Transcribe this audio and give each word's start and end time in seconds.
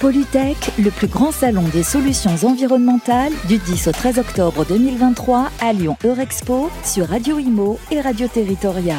Polytech, 0.00 0.72
le 0.78 0.90
plus 0.90 1.08
grand 1.08 1.30
salon 1.30 1.62
des 1.74 1.82
solutions 1.82 2.34
environnementales 2.44 3.34
du 3.48 3.58
10 3.58 3.88
au 3.88 3.92
13 3.92 4.18
octobre 4.18 4.64
2023 4.64 5.50
à 5.60 5.74
Lyon 5.74 5.94
Eurexpo 6.02 6.70
sur 6.82 7.06
Radio 7.06 7.38
Imo 7.38 7.78
et 7.90 8.00
Radio 8.00 8.26
Territoria. 8.26 8.96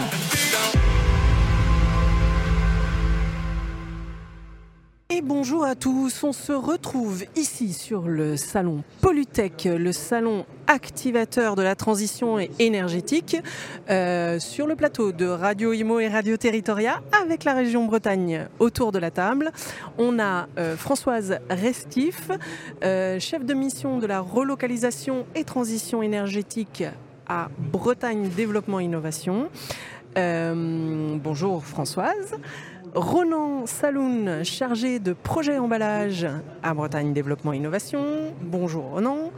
Et 5.09 5.21
bonjour 5.23 5.65
à 5.65 5.73
tous, 5.73 6.23
on 6.23 6.33
se 6.33 6.51
retrouve 6.51 7.23
ici 7.35 7.73
sur 7.73 8.07
le 8.07 8.37
salon 8.37 8.83
Polytech, 9.01 9.65
le 9.65 9.91
salon 9.91 10.45
activateur 10.71 11.57
de 11.57 11.61
la 11.61 11.75
transition 11.75 12.39
énergétique, 12.57 13.35
euh, 13.89 14.39
sur 14.39 14.67
le 14.67 14.77
plateau 14.77 15.11
de 15.11 15.25
Radio 15.25 15.73
Imo 15.73 15.99
et 15.99 16.07
Radio 16.07 16.37
Territoria 16.37 17.01
avec 17.11 17.43
la 17.43 17.53
région 17.53 17.85
Bretagne 17.85 18.47
autour 18.57 18.93
de 18.93 18.99
la 18.99 19.11
table. 19.11 19.51
On 19.97 20.17
a 20.17 20.47
euh, 20.57 20.77
Françoise 20.77 21.39
Restif, 21.49 22.31
euh, 22.85 23.19
chef 23.19 23.45
de 23.45 23.53
mission 23.53 23.99
de 23.99 24.07
la 24.07 24.21
relocalisation 24.21 25.25
et 25.35 25.43
transition 25.43 26.01
énergétique 26.01 26.85
à 27.27 27.49
Bretagne 27.57 28.29
Développement 28.29 28.79
Innovation. 28.79 29.49
bonjour 30.15 31.65
Françoise. 31.65 32.37
Ronan 32.93 33.65
Saloun, 33.67 34.43
chargé 34.43 34.99
de 34.99 35.13
projet 35.13 35.57
emballage 35.57 36.27
à 36.61 36.73
Bretagne 36.73 37.13
Développement 37.13 37.53
Innovation. 37.53 38.33
Bonjour 38.41 38.83
Ronan. 38.83 39.31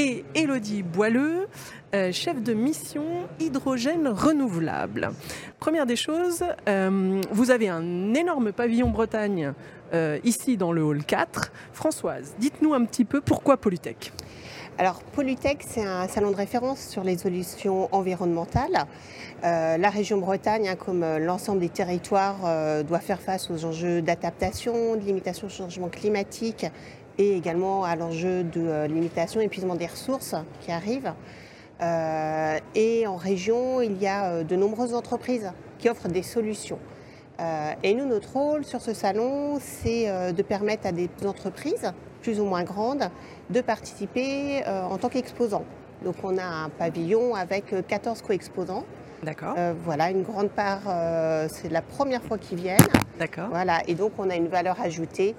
Et 0.00 0.24
Elodie 0.36 0.84
Boileux, 0.84 1.48
euh, 1.92 2.12
chef 2.12 2.40
de 2.40 2.54
mission 2.54 3.02
hydrogène 3.40 4.06
renouvelable. 4.06 5.10
Première 5.58 5.86
des 5.86 5.96
choses, 5.96 6.44
euh, 6.68 7.20
vous 7.32 7.50
avez 7.50 7.68
un 7.68 8.14
énorme 8.14 8.52
pavillon 8.52 8.90
Bretagne 8.90 9.54
euh, 9.92 10.20
ici 10.22 10.56
dans 10.56 10.70
le 10.70 10.84
hall 10.84 11.02
4. 11.02 11.50
Françoise, 11.72 12.36
dites-nous 12.38 12.74
un 12.74 12.84
petit 12.84 13.04
peu 13.04 13.20
pourquoi 13.20 13.56
Polytech? 13.56 14.12
Alors 14.78 15.02
Polytech, 15.02 15.64
c'est 15.66 15.84
un 15.84 16.06
salon 16.06 16.30
de 16.30 16.36
référence 16.36 16.78
sur 16.78 17.02
les 17.02 17.18
solutions 17.18 17.88
environnementales. 17.90 18.86
La 19.42 19.90
région 19.90 20.18
Bretagne, 20.18 20.68
hein, 20.68 20.76
comme 20.76 21.04
l'ensemble 21.18 21.58
des 21.58 21.68
territoires, 21.68 22.84
doit 22.84 23.00
faire 23.00 23.20
face 23.20 23.50
aux 23.50 23.64
enjeux 23.64 24.02
d'adaptation, 24.02 24.94
de 24.94 25.00
limitation 25.00 25.48
au 25.48 25.50
changement 25.50 25.88
climatique 25.88 26.66
et 27.18 27.36
également 27.36 27.84
à 27.84 27.96
l'enjeu 27.96 28.44
de 28.44 28.86
limitation 28.86 29.40
épuisement 29.40 29.74
des 29.74 29.86
ressources 29.86 30.34
qui 30.60 30.70
arrivent. 30.72 31.12
et 32.74 33.06
en 33.06 33.16
région, 33.16 33.80
il 33.80 34.00
y 34.00 34.06
a 34.06 34.42
de 34.44 34.56
nombreuses 34.56 34.94
entreprises 34.94 35.52
qui 35.78 35.88
offrent 35.88 36.08
des 36.08 36.22
solutions. 36.22 36.78
et 37.82 37.94
nous, 37.94 38.06
notre 38.06 38.32
rôle 38.32 38.64
sur 38.64 38.80
ce 38.80 38.94
salon, 38.94 39.58
c'est 39.60 40.32
de 40.32 40.42
permettre 40.42 40.86
à 40.86 40.92
des 40.92 41.08
entreprises 41.24 41.92
plus 42.22 42.40
ou 42.40 42.44
moins 42.44 42.64
grandes 42.64 43.10
de 43.50 43.60
participer 43.60 44.64
en 44.66 44.96
tant 44.98 45.08
qu'exposants. 45.08 45.64
Donc 46.04 46.16
on 46.22 46.38
a 46.38 46.44
un 46.44 46.68
pavillon 46.68 47.34
avec 47.34 47.74
14 47.86 48.22
co-exposants 48.22 48.84
D'accord. 49.22 49.54
Euh, 49.58 49.74
voilà, 49.84 50.10
une 50.10 50.22
grande 50.22 50.50
part, 50.50 50.82
euh, 50.86 51.48
c'est 51.50 51.70
la 51.70 51.82
première 51.82 52.22
fois 52.22 52.38
qu'ils 52.38 52.58
viennent. 52.58 52.78
D'accord. 53.18 53.48
Voilà, 53.50 53.80
et 53.88 53.94
donc 53.94 54.12
on 54.18 54.30
a 54.30 54.36
une 54.36 54.48
valeur 54.48 54.80
ajoutée 54.80 55.34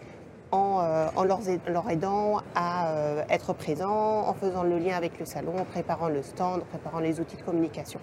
en, 0.51 0.81
euh, 0.81 1.23
leur, 1.67 1.89
aidant 1.89 2.41
à 2.55 2.91
être 3.29 3.53
présents, 3.53 4.27
en 4.27 4.33
faisant 4.33 4.63
le 4.63 4.77
lien 4.77 4.95
avec 4.95 5.19
le 5.19 5.25
salon, 5.25 5.57
en 5.59 5.65
préparant 5.65 6.09
le 6.09 6.23
stand, 6.23 6.61
en 6.61 6.65
préparant 6.65 6.99
les 6.99 7.19
outils 7.19 7.37
de 7.37 7.43
communication. 7.43 7.99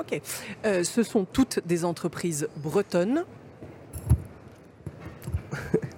Ok. 0.00 0.20
ce 0.64 1.02
sont 1.04 1.24
toutes 1.24 1.60
des 1.66 1.84
entreprises 1.84 2.48
bretonnes 2.56 3.24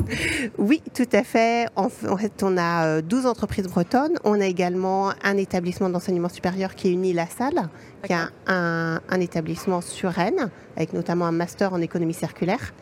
oui, 0.58 0.82
tout 0.94 1.08
à 1.12 1.22
fait. 1.24 1.68
En, 1.76 1.88
fait, 1.88 2.42
on 2.42 2.56
a 2.56 3.02
12 3.02 3.26
entreprises 3.26 3.66
bretonnes. 3.66 4.18
On 4.24 4.40
a 4.40 4.46
également 4.46 5.12
un 5.22 5.36
établissement 5.36 5.88
d'enseignement 5.88 6.28
supérieur 6.28 6.74
qui 6.74 6.88
est 6.88 6.92
uni 6.92 7.12
La 7.12 7.26
Salle, 7.26 7.68
qui 8.04 8.12
a 8.12 8.30
un, 8.46 9.20
établissement 9.20 9.80
sur 9.80 10.10
Rennes, 10.10 10.50
avec 10.76 10.92
notamment 10.92 11.26
un 11.26 11.32
master 11.32 11.72
en 11.72 11.80
économie 11.80 12.14
circulaire. 12.14 12.72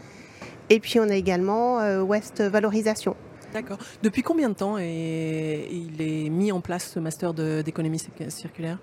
Et 0.70 0.80
puis 0.80 0.98
on 1.00 1.08
a 1.08 1.14
également 1.14 1.80
euh, 1.80 2.02
West 2.02 2.40
Valorisation. 2.40 3.16
D'accord. 3.52 3.78
Depuis 4.02 4.22
combien 4.22 4.48
de 4.48 4.54
temps 4.54 4.78
il 4.78 6.00
est 6.00 6.28
mis 6.28 6.50
en 6.50 6.60
place 6.60 6.90
ce 6.92 6.98
master 6.98 7.32
d'économie 7.34 8.00
circulaire? 8.28 8.78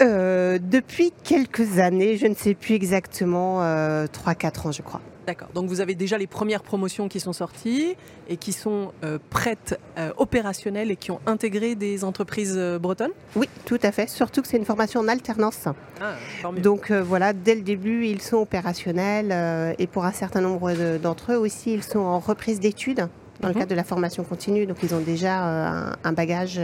Euh, 0.00 0.58
Depuis 0.60 1.12
quelques 1.24 1.78
années, 1.78 2.16
je 2.16 2.26
ne 2.26 2.34
sais 2.34 2.54
plus 2.54 2.74
exactement, 2.74 3.62
euh, 3.62 4.06
3-4 4.06 4.68
ans 4.68 4.72
je 4.72 4.82
crois. 4.82 5.00
D'accord. 5.26 5.48
Donc 5.54 5.68
vous 5.68 5.80
avez 5.80 5.94
déjà 5.94 6.18
les 6.18 6.26
premières 6.26 6.62
promotions 6.62 7.08
qui 7.08 7.20
sont 7.20 7.32
sorties 7.32 7.96
et 8.28 8.36
qui 8.36 8.52
sont 8.52 8.92
euh, 9.04 9.18
prêtes, 9.30 9.78
euh, 9.98 10.10
opérationnelles 10.16 10.90
et 10.90 10.96
qui 10.96 11.10
ont 11.12 11.20
intégré 11.26 11.74
des 11.74 12.02
entreprises 12.02 12.54
euh, 12.56 12.78
bretonnes? 12.78 13.12
Oui, 13.36 13.48
tout 13.64 13.78
à 13.82 13.92
fait. 13.92 14.08
Surtout 14.08 14.42
que 14.42 14.48
c'est 14.48 14.56
une 14.56 14.64
formation 14.64 15.00
en 15.00 15.08
alternance. 15.08 15.68
Ah, 16.00 16.14
Donc 16.60 16.90
voilà, 16.90 17.32
dès 17.32 17.54
le 17.54 17.62
début, 17.62 18.06
ils 18.06 18.20
sont 18.20 18.38
opérationnels 18.38 19.76
et 19.78 19.86
pour 19.86 20.04
un 20.04 20.12
certain 20.12 20.40
nombre 20.40 20.72
d'entre 20.98 21.32
eux 21.32 21.36
aussi, 21.36 21.72
ils 21.72 21.82
sont 21.84 22.00
en 22.00 22.18
reprise 22.18 22.58
d'études 22.58 23.06
dans 23.40 23.48
le 23.48 23.54
mhm. 23.54 23.60
cadre 23.60 23.70
de 23.70 23.76
la 23.76 23.84
formation 23.84 24.24
continue. 24.24 24.66
Donc 24.66 24.78
ils 24.82 24.94
ont 24.94 25.00
déjà 25.00 25.94
un, 26.02 26.12
bagage 26.12 26.60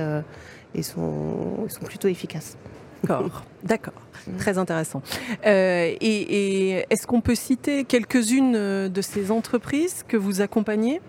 et 0.74 0.82
sont, 0.82 1.68
sont 1.68 1.84
plutôt 1.84 2.08
efficaces. 2.08 2.56
D'accord, 3.02 3.44
d'accord, 3.62 3.94
très 4.38 4.58
intéressant. 4.58 5.02
Euh, 5.46 5.94
et, 6.00 6.84
est-ce 6.90 7.06
qu'on 7.06 7.20
peut 7.20 7.34
citer 7.34 7.84
quelques-unes 7.84 8.54
euh, 8.56 8.88
de 8.88 9.02
ces 9.02 9.30
entreprises 9.30 10.04
que 10.06 10.16
vous 10.16 10.40
accompagnez? 10.40 11.00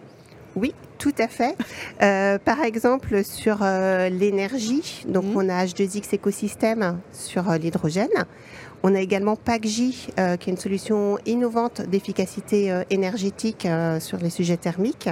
Oui, 0.56 0.74
tout 0.98 1.14
à 1.20 1.28
fait. 1.28 1.56
Euh, 2.02 2.38
par 2.40 2.62
exemple, 2.64 3.24
sur 3.24 3.60
l'énergie, 3.60 5.06
donc 5.08 5.26
mhm. 5.26 5.38
on 5.38 5.50
a 5.50 5.66
H2X 5.66 6.16
Écosystème 6.16 7.00
sur 7.12 7.52
l'hydrogène. 7.52 8.26
On 8.82 8.96
a 8.96 9.00
également 9.00 9.36
PACJ, 9.36 10.08
qui 10.16 10.16
est 10.16 10.48
une 10.48 10.58
solution 10.58 11.18
innovante 11.26 11.82
d'efficacité 11.82 12.82
énergétique 12.90 13.68
sur 14.00 14.18
les 14.20 14.30
sujets 14.30 14.56
thermiques. 14.56 15.10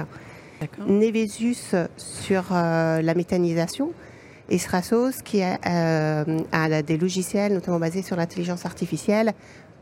Nevesus 0.86 1.74
sur 1.98 2.44
la 2.50 3.14
méthanisation 3.14 3.92
et 4.48 4.58
Srasos 4.58 5.22
qui 5.24 5.42
a, 5.42 5.58
euh, 5.66 6.40
a, 6.52 6.82
des 6.82 6.96
logiciels 6.96 7.52
notamment 7.52 7.78
basés 7.78 8.02
sur 8.02 8.16
l'intelligence 8.16 8.64
artificielle 8.66 9.32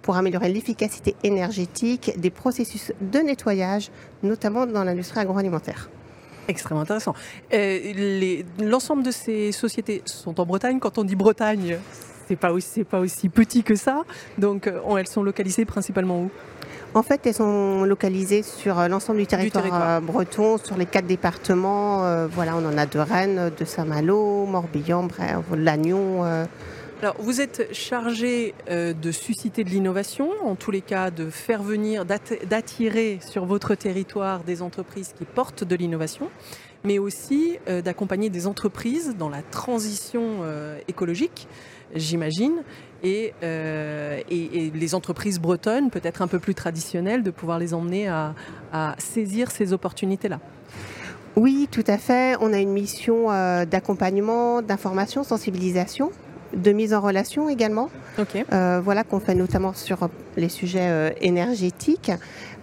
pour 0.03 0.16
améliorer 0.16 0.49
l'efficacité 0.49 1.16
énergétique 1.25 2.12
des 2.16 2.31
processus 2.31 2.93
de 3.00 3.19
nettoyage, 3.19 3.91
notamment 4.22 4.66
dans 4.66 4.84
l'industrie 4.84 5.21
agroalimentaire. 5.21 5.91
Extrêmement 6.49 6.82
intéressant. 6.82 7.15
Euh, 7.53 8.43
l'ensemble 8.60 9.03
de 9.03 9.10
ces 9.10 9.50
sociétés 9.50 10.03
sont 10.04 10.38
en 10.41 10.47
Bretagne. 10.47 10.78
Quand 10.78 10.97
on 10.98 11.03
dit 11.03 11.16
Bretagne, 11.16 11.78
c'est 12.28 12.37
pas 12.37 12.53
pas 12.88 13.00
aussi 13.00 13.28
petit 13.28 13.62
que 13.65 13.75
ça. 13.75 14.04
Donc, 14.38 14.66
euh, 14.66 14.97
elles 14.97 15.09
sont 15.09 15.22
localisées 15.22 15.65
principalement 15.65 16.22
où? 16.22 16.31
En 16.97 17.03
fait, 17.03 17.27
elles 17.27 17.34
sont 17.34 17.84
localisées 17.84 18.43
sur 18.43 18.79
euh, 18.79 18.89
l'ensemble 18.89 19.19
du 19.19 19.27
territoire, 19.27 19.67
euh, 19.73 20.01
breton, 20.01 20.57
sur 20.57 20.77
les 20.77 20.87
quatre 20.87 21.07
départements. 21.07 22.07
Euh, 22.07 22.27
voilà, 22.27 22.57
on 22.57 22.65
en 22.65 22.79
a 22.79 22.87
de 22.87 22.99
Rennes, 22.99 23.53
de 23.57 23.65
Saint-Malo, 23.65 24.47
Morbihan, 24.47 25.05
bref, 25.05 25.41
Lannion. 25.55 26.25
Alors, 27.03 27.17
vous 27.19 27.43
êtes 27.43 27.75
chargé 27.75 28.55
de 28.71 29.12
susciter 29.12 29.65
de 29.65 29.69
l'innovation, 29.69 30.31
en 30.43 30.55
tous 30.55 30.71
les 30.71 30.81
cas 30.81 31.11
de 31.11 31.29
faire 31.29 31.62
venir, 31.62 32.07
d'attirer 32.07 33.19
sur 33.21 33.45
votre 33.45 33.75
territoire 33.75 34.45
des 34.45 34.63
entreprises 34.63 35.13
qui 35.17 35.27
portent 35.27 35.63
de 35.63 35.77
l'innovation, 35.77 36.31
mais 36.84 36.99
aussi 36.99 37.59
d'accompagner 37.84 38.31
des 38.31 38.47
entreprises 38.47 39.15
dans 39.19 39.28
la 39.28 39.43
transition 39.43 40.23
écologique, 40.89 41.49
j'imagine. 41.94 42.62
Euh, 43.42 44.20
et, 44.30 44.72
les 44.74 44.94
entreprises 44.94 45.38
bretonnes, 45.38 45.91
peut-être 45.91 46.22
un 46.22 46.26
peu 46.26 46.38
plus 46.38 46.54
traditionnelles, 46.54 47.22
de 47.22 47.30
pouvoir 47.30 47.58
les 47.58 47.74
emmener 47.74 48.08
à, 48.08 48.34
saisir 48.98 49.50
ces 49.50 49.72
opportunités-là. 49.72 50.41
Oui, 51.36 51.68
tout 51.71 51.84
à 51.86 51.98
fait. 51.98 52.36
On 52.41 52.53
a 52.53 52.59
une 52.59 52.72
mission 52.72 53.30
euh, 53.30 53.65
d'accompagnement, 53.65 54.62
d'information, 54.62 55.22
sensibilisation, 55.22 56.10
de 56.54 56.72
mise 56.72 56.94
en 56.94 57.00
relation 57.00 57.48
également. 57.48 57.91
Euh, 58.53 58.80
voilà 58.82 59.04
qu'on 59.04 59.21
fait 59.21 59.34
notamment 59.34 59.74
sur 59.74 60.09
les 60.36 60.48
sujets 60.48 61.15
énergétiques 61.21 62.10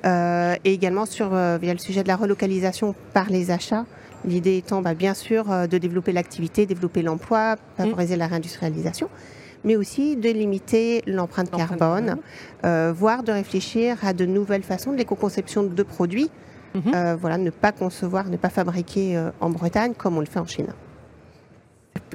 et 0.05 0.73
également 0.73 1.05
sur 1.05 1.29
via 1.29 1.73
le 1.73 1.79
sujet 1.79 2.03
de 2.03 2.07
la 2.07 2.15
relocalisation 2.15 2.95
par 3.13 3.29
les 3.29 3.51
achats. 3.51 3.85
L'idée 4.25 4.57
étant 4.57 4.81
bah, 4.81 4.93
bien 4.93 5.13
sûr 5.13 5.45
de 5.67 5.77
développer 5.77 6.11
l'activité, 6.11 6.65
développer 6.65 7.01
l'emploi, 7.01 7.55
favoriser 7.77 8.15
la 8.15 8.27
réindustrialisation 8.27 9.09
mais 9.63 9.75
aussi 9.75 10.15
de 10.15 10.29
limiter 10.29 11.01
l'empreinte 11.07 11.51
carbone, 11.51 12.17
euh, 12.65 12.93
voire 12.95 13.23
de 13.23 13.31
réfléchir 13.31 13.97
à 14.03 14.13
de 14.13 14.25
nouvelles 14.25 14.63
façons 14.63 14.91
de 14.91 14.97
l'éco-conception 14.97 15.63
de 15.63 15.83
produits. 15.83 16.29
Mhm. 16.75 16.93
Euh, 16.93 17.15
voilà, 17.19 17.37
ne 17.37 17.49
pas 17.49 17.71
concevoir, 17.71 18.29
ne 18.29 18.37
pas 18.37 18.49
fabriquer 18.49 19.15
euh, 19.15 19.29
en 19.39 19.49
Bretagne 19.49 19.93
comme 19.93 20.17
on 20.17 20.21
le 20.21 20.25
fait 20.25 20.39
en 20.39 20.47
Chine. 20.47 20.73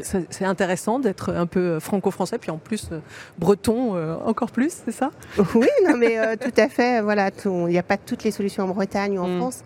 C'est 0.03 0.45
intéressant 0.45 0.99
d'être 0.99 1.33
un 1.33 1.47
peu 1.47 1.81
franco-français, 1.81 2.39
puis 2.39 2.50
en 2.50 2.59
plus 2.59 2.91
breton 3.39 3.97
encore 4.25 4.50
plus, 4.50 4.73
c'est 4.85 4.93
ça? 4.93 5.11
Oui, 5.55 5.69
non, 5.87 5.97
mais 5.97 6.37
tout 6.37 6.55
à 6.56 6.69
fait. 6.69 7.00
Voilà, 7.00 7.31
il 7.45 7.50
n'y 7.67 7.79
a 7.79 7.83
pas 7.83 7.97
toutes 7.97 8.25
les 8.25 8.31
solutions 8.31 8.65
en 8.65 8.69
Bretagne 8.69 9.19
ou 9.19 9.23
en 9.23 9.29
mm. 9.29 9.39
France, 9.39 9.65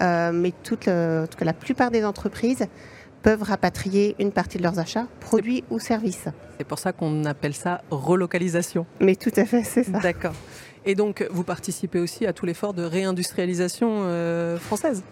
mais 0.00 0.52
toute, 0.62 0.88
en 0.88 1.26
tout 1.26 1.38
cas, 1.38 1.44
la 1.44 1.52
plupart 1.52 1.90
des 1.90 2.04
entreprises 2.04 2.66
peuvent 3.22 3.42
rapatrier 3.42 4.14
une 4.18 4.32
partie 4.32 4.58
de 4.58 4.62
leurs 4.62 4.78
achats, 4.78 5.06
produits 5.20 5.64
ou 5.70 5.78
services. 5.78 6.28
C'est 6.58 6.66
pour 6.66 6.78
ça 6.78 6.92
qu'on 6.92 7.24
appelle 7.24 7.54
ça 7.54 7.80
relocalisation. 7.90 8.84
Mais 9.00 9.16
tout 9.16 9.32
à 9.36 9.46
fait, 9.46 9.64
c'est 9.64 9.84
ça. 9.84 9.98
D'accord. 9.98 10.34
Et 10.84 10.94
donc, 10.94 11.26
vous 11.30 11.42
participez 11.42 11.98
aussi 11.98 12.26
à 12.26 12.34
tout 12.34 12.44
l'effort 12.44 12.74
de 12.74 12.82
réindustrialisation 12.82 14.02
euh, 14.02 14.58
française? 14.58 15.02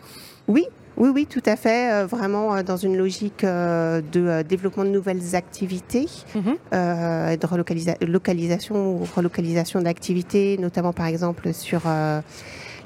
Oui, 0.46 0.66
oui, 0.96 1.10
oui, 1.14 1.26
tout 1.26 1.42
à 1.46 1.56
fait. 1.56 1.92
Euh, 1.92 2.06
vraiment 2.06 2.54
euh, 2.54 2.62
dans 2.62 2.76
une 2.76 2.96
logique 2.96 3.44
de 3.44 4.42
développement 4.42 4.84
de 4.84 4.90
nouvelles 4.90 5.34
activités, 5.34 6.08
mhm. 6.34 6.56
de 6.72 7.46
relocalisation 7.46 8.94
ou 8.94 9.04
relocalisation 9.16 9.80
d'activités, 9.80 10.58
notamment 10.58 10.92
par 10.92 11.06
exemple 11.06 11.52
sur 11.52 11.82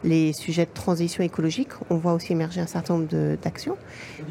les 0.05 0.33
sujets 0.33 0.67
de 0.67 0.71
transition 0.73 1.23
écologique. 1.23 1.69
On 1.91 1.97
voit 1.97 2.13
aussi 2.13 2.33
émerger 2.33 2.61
un 2.61 2.67
certain 2.67 2.95
nombre 2.95 3.37
d'actions. 3.43 3.77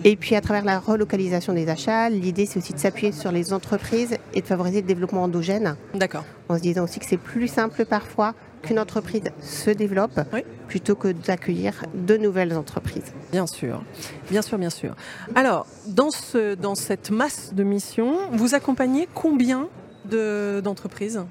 Et 0.04 0.16
puis 0.16 0.36
à 0.36 0.42
travers 0.42 0.64
la 0.64 0.80
relocalisation 0.80 1.54
des 1.54 1.68
achats, 1.70 2.10
l'idée 2.10 2.46
c'est 2.46 2.60
aussi 2.60 2.74
de 2.74 2.80
s'appuyer 2.80 3.12
sur 3.12 3.32
les 3.32 3.54
entreprises 3.54 4.18
et 4.34 4.42
de 4.42 4.46
favoriser 4.46 4.82
le 4.82 4.88
développement 4.88 5.24
endogène. 5.24 5.76
D'accord. 5.94 6.24
En 6.50 6.58
se 6.58 6.62
disant 6.62 6.84
aussi 6.84 7.00
que 7.00 7.06
c'est 7.06 7.18
plus 7.18 7.48
simple 7.48 7.86
parfois 7.86 8.34
qu'une 8.66 8.80
entreprise 8.80 9.24
se 9.42 9.70
développe 9.70 10.20
plutôt 10.68 10.96
que 10.96 11.10
d'accueillir 11.10 11.84
de 11.94 12.18
nouvelles 12.18 12.56
entreprises. 12.58 13.14
Bien 13.32 13.48
sûr, 13.48 13.84
bien 14.30 14.42
sûr, 14.42 14.58
bien 14.58 14.70
sûr. 14.70 14.96
Alors, 15.36 15.68
dans, 15.88 16.12
ce, 16.12 16.56
dans 16.56 16.76
cette 16.76 17.12
masse 17.12 17.54
de 17.54 17.64
missions, 17.64 18.18
vous 18.32 18.56
accompagnez 18.56 19.08
combien 19.14 19.70
d'entreprises? 20.06 21.22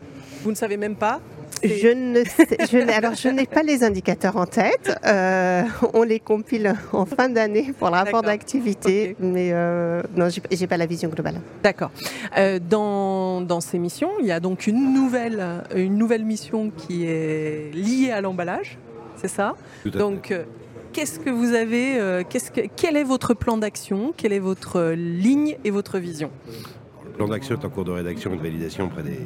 Vous 0.42 0.50
ne 0.50 0.56
savez 0.56 0.76
même 0.76 0.96
pas? 0.96 1.20
Je 1.64 1.88
ne 1.88 2.24
sais, 2.24 2.92
alors 2.92 3.14
je 3.14 3.28
n'ai 3.28 3.46
pas 3.46 3.62
les 3.62 3.84
indicateurs 3.84 4.36
en 4.36 4.46
tête. 4.46 4.98
Euh, 5.06 5.62
on 5.94 6.02
les 6.02 6.20
compile 6.20 6.74
en 6.92 7.06
fin 7.06 7.28
d'année 7.28 7.72
pour 7.78 7.88
le 7.88 7.94
rapport 7.94 8.22
d'activité, 8.22 9.16
mais 9.18 9.50
euh, 9.52 10.02
non, 10.16 10.28
j'ai 10.28 10.66
pas 10.66 10.76
la 10.76 10.86
vision 10.86 11.08
globale. 11.08 11.40
D'accord. 11.62 11.90
Euh, 12.36 12.58
dans, 12.58 13.40
dans, 13.40 13.60
ces 13.60 13.78
missions, 13.78 14.10
il 14.20 14.26
y 14.26 14.32
a 14.32 14.40
donc 14.40 14.66
une 14.66 14.92
nouvelle, 14.92 15.42
une 15.74 15.96
nouvelle 15.96 16.24
mission 16.24 16.70
qui 16.70 17.06
est 17.06 17.74
liée 17.74 18.10
à 18.10 18.20
l'emballage, 18.20 18.78
c'est 19.16 19.28
ça? 19.28 19.54
Donc 19.86 20.34
qu'est-ce 20.92 21.18
que 21.18 21.30
vous 21.30 21.54
avez, 21.54 22.24
qu'est-ce 22.28 22.50
que, 22.50 22.60
quel 22.76 22.96
est 22.96 23.04
votre 23.04 23.34
plan 23.34 23.56
d'action, 23.56 24.12
quelle 24.16 24.32
est 24.32 24.38
votre 24.38 24.92
ligne 24.92 25.56
et 25.64 25.70
votre 25.70 25.98
vision? 25.98 26.30
Le 27.04 27.10
plan 27.10 27.28
d'action 27.28 27.56
est 27.56 27.64
en 27.64 27.70
cours 27.70 27.84
de 27.84 27.92
rédaction 27.92 28.32
et 28.34 28.36
de 28.36 28.42
validation 28.42 28.86
auprès 28.86 29.02
des, 29.02 29.20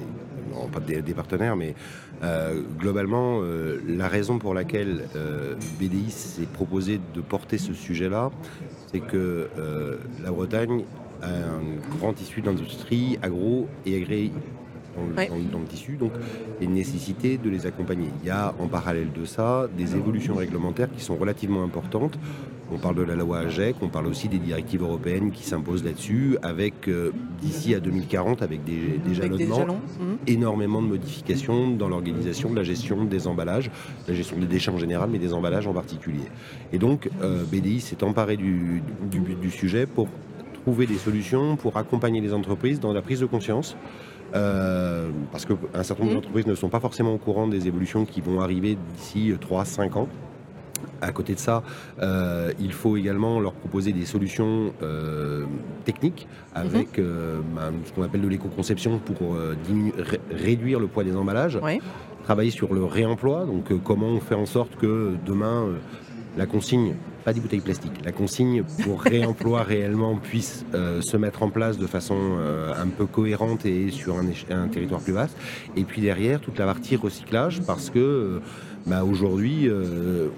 pas 0.66 0.80
des, 0.80 1.14
partenaires, 1.14 1.56
mais 1.56 1.74
euh, 2.22 2.62
globalement, 2.78 3.40
euh, 3.42 3.80
la 3.86 4.08
raison 4.08 4.38
pour 4.38 4.54
laquelle 4.54 5.04
euh, 5.14 5.54
BDI 5.80 6.10
s'est 6.10 6.46
proposé 6.46 7.00
de 7.14 7.20
porter 7.20 7.58
ce 7.58 7.72
sujet-là, 7.72 8.30
c'est 8.90 9.00
que 9.00 9.48
la 10.22 10.30
Bretagne 10.30 10.84
a 11.22 11.28
un 11.28 11.96
grand 11.98 12.12
tissu 12.14 12.40
d'industrie 12.40 13.18
agro 13.22 13.68
et 13.84 13.96
agri 13.96 14.32
dans, 14.96 15.58
le 15.58 15.66
tissu, 15.66 15.92
donc 15.92 16.12
une 16.60 16.72
nécessité 16.72 17.36
de 17.36 17.50
les 17.50 17.66
accompagner. 17.66 18.08
Il 18.22 18.28
y 18.28 18.30
a 18.30 18.54
en 18.58 18.66
parallèle 18.66 19.12
de 19.12 19.24
ça 19.24 19.68
des 19.76 19.94
évolutions 19.94 20.34
réglementaires 20.34 20.88
qui 20.90 21.04
sont 21.04 21.16
relativement 21.16 21.62
importantes. 21.62 22.18
On 22.72 22.78
parle 22.78 22.96
de 22.96 23.02
la 23.02 23.14
loi 23.14 23.38
AGEC, 23.38 23.76
on 23.82 23.88
parle 23.88 24.06
aussi 24.06 24.28
des 24.28 24.38
directives 24.38 24.82
européennes 24.82 25.30
qui 25.30 25.44
s'imposent 25.44 25.84
là-dessus, 25.84 26.36
avec 26.42 26.88
euh, 26.88 27.12
d'ici 27.40 27.74
à 27.74 27.80
2040, 27.80 28.42
avec 28.42 28.62
des, 28.64 29.00
jalonnements, 29.14 29.80
mhm. 30.00 30.18
énormément 30.26 30.82
de 30.82 30.88
modifications 30.88 31.70
dans 31.70 31.88
l'organisation 31.88 32.50
de 32.50 32.56
la 32.56 32.64
gestion 32.64 33.04
des 33.04 33.26
emballages, 33.26 33.70
la 34.06 34.14
gestion 34.14 34.38
des 34.38 34.46
déchets 34.46 34.70
en 34.70 34.78
général, 34.78 35.08
mais 35.10 35.18
des 35.18 35.32
emballages 35.32 35.66
en 35.66 35.72
particulier. 35.72 36.26
Et 36.72 36.78
donc, 36.78 37.08
euh, 37.22 37.44
BDI 37.50 37.80
s'est 37.80 38.04
emparé 38.04 38.36
du, 38.36 38.82
du, 39.10 39.20
du 39.20 39.50
sujet 39.50 39.86
pour 39.86 40.08
trouver 40.62 40.86
des 40.86 40.98
solutions, 40.98 41.56
pour 41.56 41.76
accompagner 41.76 42.20
les 42.20 42.34
entreprises 42.34 42.80
dans 42.80 42.92
la 42.92 43.00
prise 43.00 43.20
de 43.20 43.26
conscience 43.26 43.76
euh, 44.34 45.08
parce 45.32 45.46
qu'un 45.46 45.82
certain 45.82 46.02
nombre 46.02 46.12
mmh. 46.12 46.20
d'entreprises 46.20 46.46
ne 46.46 46.54
sont 46.54 46.68
pas 46.68 46.80
forcément 46.80 47.14
au 47.14 47.18
courant 47.18 47.46
des 47.46 47.66
évolutions 47.66 48.04
qui 48.04 48.20
vont 48.20 48.40
arriver 48.40 48.76
d'ici 48.96 49.32
3-5 49.32 49.80
euh, 49.80 50.00
ans. 50.00 50.08
À 51.00 51.12
côté 51.12 51.34
de 51.34 51.38
ça, 51.38 51.62
euh, 52.00 52.52
il 52.58 52.72
faut 52.72 52.96
également 52.96 53.40
leur 53.40 53.52
proposer 53.52 53.92
des 53.92 54.04
solutions 54.04 54.72
techniques 55.84 56.26
avec 56.54 56.98
mmh. 56.98 57.02
ben, 57.54 57.72
ce 57.84 57.92
qu'on 57.92 58.02
appelle 58.02 58.22
de 58.22 58.28
l'éco-conception 58.28 58.98
pour 58.98 59.36
réduire 60.30 60.80
le 60.80 60.86
poids 60.86 61.04
des 61.04 61.16
emballages. 61.16 61.58
Travailler 62.24 62.50
sur 62.50 62.74
le 62.74 62.84
réemploi, 62.84 63.46
donc 63.46 63.72
comment 63.82 64.08
on 64.08 64.20
fait 64.20 64.34
en 64.34 64.44
sorte 64.44 64.76
que 64.76 65.14
demain 65.24 65.66
la 66.38 66.46
consigne, 66.46 66.94
pas 67.24 67.32
des 67.32 67.40
bouteilles 67.40 67.60
plastiques, 67.60 68.04
la 68.04 68.12
consigne 68.12 68.62
pour 68.84 69.02
réemploi 69.02 69.62
réellement 69.62 70.16
puisse 70.16 70.64
euh, 70.74 71.02
se 71.02 71.16
mettre 71.16 71.42
en 71.42 71.50
place 71.50 71.78
de 71.78 71.86
façon 71.86 72.16
euh, 72.16 72.72
un 72.80 72.86
peu 72.86 73.06
cohérente 73.06 73.66
et 73.66 73.90
sur 73.90 74.16
un, 74.16 74.68
territoire 74.68 75.00
plus 75.00 75.12
vaste. 75.12 75.36
Et 75.76 75.84
puis 75.84 76.00
derrière, 76.00 76.40
toute 76.40 76.58
la 76.58 76.66
partie 76.66 76.96
recyclage, 76.96 77.60
parce 77.66 77.90
que 77.90 77.98
euh, 77.98 78.40
bah, 78.88 79.04
aujourd'hui, 79.04 79.70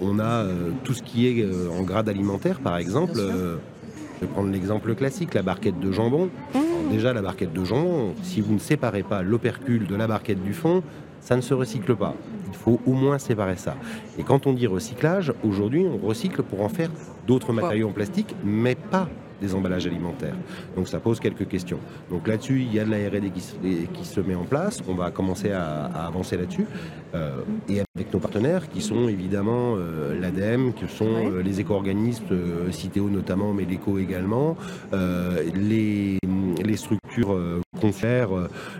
on 0.01 0.19
a 0.19 0.45
tout 0.83 0.93
ce 0.93 1.01
qui 1.03 1.27
est 1.27 1.45
en 1.77 1.83
grade 1.83 2.09
alimentaire, 2.09 2.59
par 2.59 2.77
exemple. 2.77 3.13
je 3.15 4.25
vais 4.25 4.31
prendre 4.31 4.51
l'exemple 4.51 4.93
classique, 4.95 5.33
la 5.33 5.41
barquette 5.41 5.79
de 5.79 5.91
jambon. 5.91 6.29
Mmh. 6.53 6.91
déjà, 6.91 7.13
la 7.13 7.21
barquette 7.21 7.53
de 7.53 7.63
jambon, 7.63 8.13
si 8.21 8.41
vous 8.41 8.53
ne 8.53 8.59
séparez 8.59 9.03
pas 9.03 9.21
l'opercule 9.21 9.87
de 9.87 9.95
la 9.95 10.07
barquette 10.07 10.43
du 10.43 10.53
fond, 10.53 10.83
ça 11.21 11.35
ne 11.35 11.41
se 11.41 11.53
recycle 11.53 11.95
pas. 11.95 12.15
Il 12.49 12.55
faut 12.55 12.79
au 12.85 12.93
moins 12.93 13.17
séparer 13.17 13.55
ça. 13.55 13.75
Et 14.19 14.23
quand 14.23 14.47
on 14.47 14.53
dit 14.53 14.67
recyclage, 14.67 15.33
aujourd'hui, 15.43 15.85
on 15.85 16.05
recycle 16.05 16.43
pour 16.43 16.61
en 16.61 16.69
faire 16.69 16.89
d'autres 17.27 17.53
matériaux 17.53 17.89
en 17.89 17.91
plastique, 17.91 18.35
mais 18.43 18.75
pas 18.75 19.07
des 19.41 19.55
emballages 19.55 19.87
alimentaires. 19.87 20.35
Donc 20.75 20.87
ça 20.87 20.99
pose 20.99 21.19
quelques 21.19 21.47
questions. 21.47 21.79
Donc 22.09 22.27
là-dessus, 22.27 22.61
il 22.61 22.73
y 22.73 22.79
a 22.79 22.85
de 22.85 22.91
la 22.91 22.97
R&D 22.97 23.31
qui, 23.31 24.05
se 24.05 24.19
met 24.21 24.35
en 24.35 24.43
place. 24.43 24.81
On 24.87 24.93
va 24.93 25.11
commencer 25.11 25.51
à, 25.51 25.85
avancer 25.85 26.37
là-dessus. 26.37 26.65
Euh, 27.13 27.41
et 27.67 27.81
avec 27.95 28.13
nos 28.13 28.19
partenaires, 28.19 28.69
qui 28.69 28.81
sont 28.81 29.09
évidemment 29.09 29.75
euh, 29.75 30.19
l'ADEME, 30.19 30.73
qui 30.73 30.87
sont 30.87 31.05
euh, 31.05 31.41
les 31.41 31.59
éco-organismes, 31.59 32.23
Citéo 32.71 33.09
notamment, 33.09 33.53
mais 33.53 33.65
l'éco 33.65 33.97
également, 33.97 34.55
les, 34.91 36.17
les, 36.63 36.77
structures 36.77 37.37
consulaires, 37.79 38.29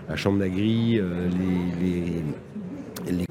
la 0.08 0.16
Chambre 0.16 0.38
d'Agri, 0.38 0.94
les 0.94 1.62
les, 1.80 2.22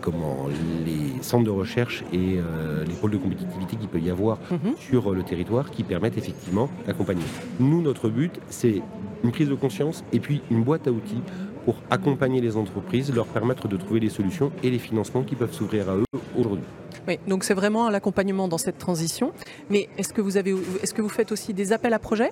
comment, 0.01 0.47
les 0.85 1.21
centres 1.21 1.45
de 1.45 1.49
recherche 1.49 2.03
et 2.13 2.37
euh, 2.37 2.83
les 2.85 2.93
pôles 2.93 3.11
de 3.11 3.17
compétitivité 3.17 3.75
qu'il 3.75 3.87
peut 3.87 3.99
y 3.99 4.09
avoir 4.09 4.37
mhm. 4.49 4.75
sur 4.77 5.11
le 5.11 5.23
territoire 5.23 5.71
qui 5.71 5.83
permettent 5.83 6.17
effectivement 6.17 6.69
d'accompagner. 6.85 7.23
Nous, 7.59 7.81
notre 7.81 8.09
but, 8.09 8.39
c'est 8.49 8.81
une 9.23 9.31
prise 9.31 9.49
de 9.49 9.55
conscience 9.55 10.03
et 10.13 10.19
puis 10.19 10.41
une 10.49 10.63
boîte 10.63 10.87
à 10.87 10.91
outils 10.91 11.21
pour 11.65 11.75
accompagner 11.89 12.41
les 12.41 12.57
entreprises, 12.57 13.13
leur 13.13 13.27
permettre 13.27 13.67
de 13.67 13.77
trouver 13.77 13.99
les 13.99 14.09
solutions 14.09 14.51
et 14.63 14.69
les 14.69 14.79
financements 14.79 15.23
qui 15.23 15.35
peuvent 15.35 15.53
s'ouvrir 15.53 15.89
à 15.89 15.95
eux 15.95 16.05
aujourd'hui. 16.37 16.65
Oui, 17.07 17.17
donc 17.27 17.43
c'est 17.43 17.53
vraiment 17.53 17.89
l'accompagnement 17.89 18.47
dans 18.47 18.57
cette 18.57 18.77
transition. 18.77 19.31
Mais 19.69 19.89
est-ce 19.97 20.13
que 20.13 20.21
vous 20.21 20.37
est-ce 20.37 20.93
que 20.93 21.01
vous 21.01 21.09
faites 21.09 21.31
aussi 21.31 21.53
des 21.53 21.73
appels 21.73 21.93
à 21.93 21.99
projets 21.99 22.31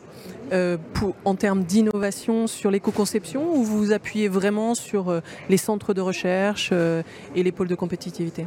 euh, 0.54 0.78
en 1.26 1.36
termes 1.36 1.64
d'innovation 1.64 2.48
sur 2.48 2.70
l'éco-conception 2.70 3.56
ou 3.56 3.64
vous 3.64 3.78
vous 3.80 3.92
appuyez 3.92 4.28
vraiment 4.28 4.76
sur 4.76 5.10
euh, 5.10 5.22
les 5.50 5.58
centres 5.58 5.94
de 5.94 6.02
recherche 6.02 6.70
euh, 6.72 7.02
et 7.36 7.44
les 7.44 7.52
pôles 7.52 7.68
de 7.68 7.76
compétitivité? 7.76 8.46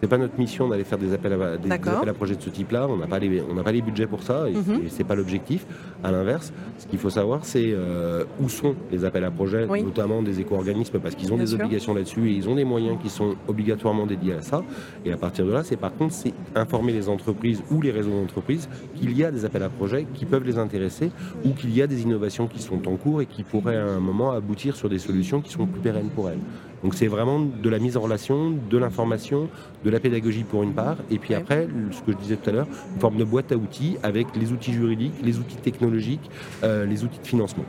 C'est 0.00 0.08
pas 0.08 0.18
notre 0.18 0.38
mission 0.38 0.68
d'aller 0.68 0.84
faire 0.84 0.98
des 0.98 1.12
appels 1.12 1.32
à, 1.32 1.56
des, 1.56 1.70
appels 1.70 2.08
à 2.08 2.14
projets 2.14 2.36
de 2.36 2.42
ce 2.42 2.50
type-là. 2.50 2.86
On 2.88 2.96
n'a 2.96 3.06
pas 3.06 3.18
les, 3.18 3.42
on 3.42 3.54
n'a 3.54 3.62
pas 3.62 3.72
les 3.72 3.82
budgets 3.82 4.06
pour 4.06 4.22
ça 4.22 4.48
et, 4.48 4.52
mhm. 4.52 4.82
c'est 4.88 5.04
pas 5.04 5.14
l'objectif. 5.14 5.66
À 6.02 6.10
l'inverse, 6.10 6.52
ce 6.78 6.86
qu'il 6.86 6.98
faut 6.98 7.10
savoir, 7.10 7.44
c'est 7.44 7.72
euh, 7.72 8.24
où 8.40 8.48
sont 8.48 8.74
les 8.90 9.04
appels 9.04 9.24
à 9.24 9.30
projets, 9.30 9.66
notamment 9.66 10.22
des 10.22 10.40
éco-organismes, 10.40 10.98
parce 10.98 11.14
qu'ils 11.14 11.32
ont 11.32 11.36
des 11.36 11.54
obligations 11.54 11.94
là-dessus 11.94 12.30
et 12.30 12.32
ils 12.32 12.48
ont 12.48 12.54
des 12.54 12.64
moyens 12.64 12.98
qui 13.02 13.08
sont 13.08 13.36
obligatoirement 13.48 14.06
dédiés 14.06 14.34
à 14.34 14.42
ça. 14.42 14.62
Et 15.04 15.12
à 15.12 15.16
partir 15.16 15.46
de 15.46 15.52
là, 15.52 15.62
c'est 15.64 15.76
par 15.76 15.94
contre, 15.94 16.14
c'est 16.14 16.34
informer 16.54 16.92
les 16.92 17.08
entreprises 17.08 17.62
ou 17.70 17.80
les 17.80 17.90
réseaux 17.90 18.10
d'entreprises 18.10 18.68
qu'il 18.96 19.16
y 19.16 19.24
a 19.24 19.30
des 19.30 19.44
appels 19.44 19.62
à 19.62 19.68
projets 19.68 20.06
qui 20.14 20.26
peuvent 20.26 20.44
les 20.44 20.58
intéresser 20.58 21.10
ou 21.44 21.50
qu'il 21.50 21.74
y 21.74 21.82
a 21.82 21.86
des 21.86 22.02
innovations 22.02 22.46
qui 22.46 22.60
sont 22.60 22.86
en 22.88 22.96
cours 22.96 23.22
et 23.22 23.26
qui 23.26 23.42
pourraient 23.42 23.76
à 23.76 23.86
un 23.86 24.00
moment 24.00 24.32
aboutir 24.32 24.76
sur 24.76 24.88
des 24.88 24.98
solutions 24.98 25.40
qui 25.40 25.50
sont 25.50 25.66
plus 25.66 25.80
pérennes 25.80 26.10
pour 26.14 26.28
elles. 26.28 26.38
Donc 26.84 26.94
c'est 26.94 27.06
vraiment 27.06 27.40
de 27.40 27.70
la 27.70 27.78
mise 27.78 27.96
en 27.96 28.02
relation, 28.02 28.50
de 28.50 28.76
l'information, 28.76 29.48
de 29.84 29.90
la 29.90 30.00
pédagogie 30.00 30.44
pour 30.44 30.62
une 30.62 30.74
part, 30.74 30.98
et 31.10 31.18
puis 31.18 31.34
après, 31.34 31.66
ce 31.90 32.02
que 32.02 32.12
je 32.12 32.16
disais 32.18 32.36
tout 32.36 32.50
à 32.50 32.52
l'heure, 32.52 32.66
une 32.94 33.00
forme 33.00 33.16
de 33.16 33.24
boîte 33.24 33.52
à 33.52 33.56
outils 33.56 33.96
avec 34.02 34.26
les 34.36 34.52
outils 34.52 34.74
juridiques, 34.74 35.14
les 35.22 35.38
outils 35.38 35.56
technologiques, 35.56 36.30
euh, 36.62 36.84
les 36.84 37.02
outils 37.02 37.20
de 37.20 37.26
financement. 37.26 37.64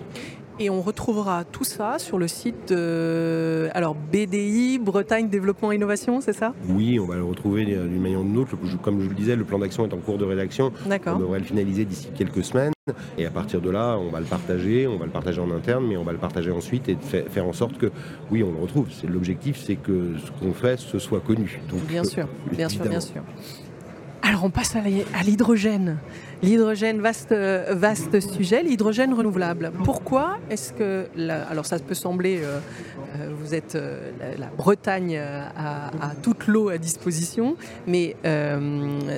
Et 0.58 0.70
on 0.70 0.82
retrouvera 0.82 1.44
tout 1.44 1.66
ça 1.66 2.00
sur 2.00 2.18
le 2.18 2.30
site 2.30 2.70
de 2.70 3.68
alors 3.74 3.94
BDI, 3.94 4.80
Bretagne 4.80 5.28
Développement 5.28 5.74
Innovation, 5.74 6.22
c'est 6.22 6.34
ça? 6.34 6.54
Oui, 6.70 6.98
on 6.98 7.06
va 7.06 7.16
le 7.16 7.26
retrouver 7.26 7.66
d'une 7.66 8.02
manière 8.02 8.22
ou 8.22 8.24
d'une 8.24 8.38
autre. 8.38 8.56
Comme 8.82 9.00
je 9.00 9.04
vous 9.04 9.10
le 9.10 9.16
disais, 9.16 9.36
le 9.36 9.44
plan 9.44 9.60
d'action 9.60 9.86
est 9.86 9.94
en 9.94 9.98
cours 9.98 10.18
de 10.18 10.24
rédaction. 10.24 10.72
On 11.08 11.20
devrait 11.20 11.40
le 11.40 11.46
finaliser 11.46 11.84
d'ici 11.84 12.08
quelques 12.16 12.44
semaines. 12.44 12.72
Et 13.18 13.26
à 13.26 13.32
partir 13.32 13.60
de 13.60 13.70
là, 13.70 13.98
on 13.98 14.12
va 14.12 14.20
le 14.20 14.26
partager, 14.26 14.88
on 14.88 14.98
va 14.98 15.06
le 15.06 15.12
partager 15.12 15.42
en 15.42 15.52
interne, 15.52 15.86
mais 15.88 15.98
on 15.98 16.04
va 16.04 16.14
le 16.14 16.20
partager 16.20 16.52
ensuite 16.52 16.88
et 16.88 16.98
faire 17.04 17.46
en 17.46 17.54
sorte 17.54 17.78
que, 17.78 17.92
oui, 18.32 18.42
on 18.42 18.52
le 18.52 18.60
retrouve. 18.60 18.88
L'objectif, 19.10 19.62
c'est 19.62 19.76
que 19.76 20.14
ce 20.24 20.32
qu'on 20.40 20.54
fait, 20.54 20.80
ce 20.80 21.00
soit 21.00 21.20
connu. 21.20 21.60
Donc, 21.70 21.82
bien 21.86 22.04
sûr, 22.04 22.28
bien 22.52 22.70
sûr, 22.70 22.86
bien 22.86 23.02
sûr. 23.02 23.24
Alors 24.28 24.44
on 24.44 24.50
passe 24.50 24.76
à 24.76 25.24
l'hydrogène. 25.24 25.98
L'hydrogène, 26.42 27.00
vaste, 27.00 27.32
vaste 27.32 28.20
sujet, 28.20 28.64
l'hydrogène 28.64 29.14
renouvelable. 29.14 29.72
Pourquoi 29.84 30.40
est-ce 30.50 30.74
que, 30.74 31.06
alors 31.50 31.68
ça 31.68 31.78
peut 31.78 31.94
sembler, 31.94 32.40
euh, 32.42 32.60
euh, 33.20 33.30
vous 33.40 33.54
êtes, 33.54 33.76
euh, 33.76 34.12
la, 34.40 34.48
Bretagne 34.48 35.16
a, 35.18 35.92
toute 36.24 36.48
l'eau 36.48 36.70
à 36.70 36.80
disposition, 36.80 37.56
mais 37.86 38.16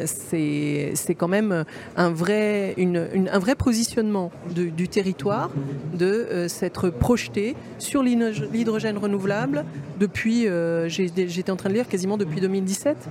c'est 0.05 1.15
quand 1.17 1.29
même 1.29 1.63
un 1.95 2.09
vrai, 2.09 2.75
un 2.77 3.39
vrai 3.39 3.55
positionnement 3.55 4.29
du 4.53 4.89
territoire 4.89 5.51
de 5.93 6.47
s'être 6.49 6.89
projeté 6.89 7.55
sur 7.77 8.03
l'hydrogène 8.03 8.97
renouvelable 8.97 9.63
depuis, 9.99 10.47
j'étais 10.87 11.51
en 11.51 11.55
train 11.55 11.69
de 11.69 11.75
lire, 11.75 11.87
quasiment 11.87 12.17
depuis 12.17 12.41
2017 12.41 13.09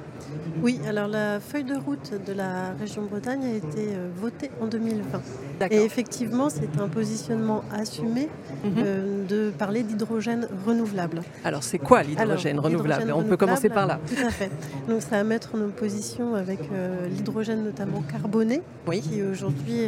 oui, 0.63 0.81
alors 0.89 1.07
la 1.07 1.39
feuille 1.39 1.65
de 1.65 1.75
route 1.87 2.13
de 2.27 2.33
la 2.33 2.73
région 2.79 3.03
Bretagne 3.03 3.45
a 3.45 3.55
été 3.55 3.95
euh, 3.95 4.09
votée 4.17 4.51
en 4.61 4.67
2020. 4.67 5.23
Et 5.71 5.85
effectivement, 5.85 6.51
c'est 6.51 6.81
un 6.81 6.89
positionnement 6.89 7.63
assumé 7.73 8.29
mhm. 8.65 8.75
euh, 8.79 9.27
de 9.27 9.51
parler 9.51 9.85
d'hydrogène 9.85 10.49
renouvelable. 10.67 11.23
Alors 11.45 11.63
c'est 11.63 11.79
quoi 11.79 12.03
l'hydrogène 12.03 12.59
renouvelable? 12.59 13.13
On 13.13 13.23
peut 13.23 13.37
commencer 13.37 13.69
par 13.69 13.87
là. 13.87 14.01
Tout 14.09 14.27
à 14.27 14.31
fait. 14.31 14.51
Donc 14.89 15.01
ça 15.01 15.17
va 15.17 15.25
mettre 15.25 15.55
en 15.55 15.61
opposition 15.61 16.35
avec 16.35 16.59
euh, 16.73 17.07
l'hydrogène 17.09 17.63
notamment 17.63 18.03
carboné, 18.03 18.63
qui 19.03 19.23
aujourd'hui 19.23 19.83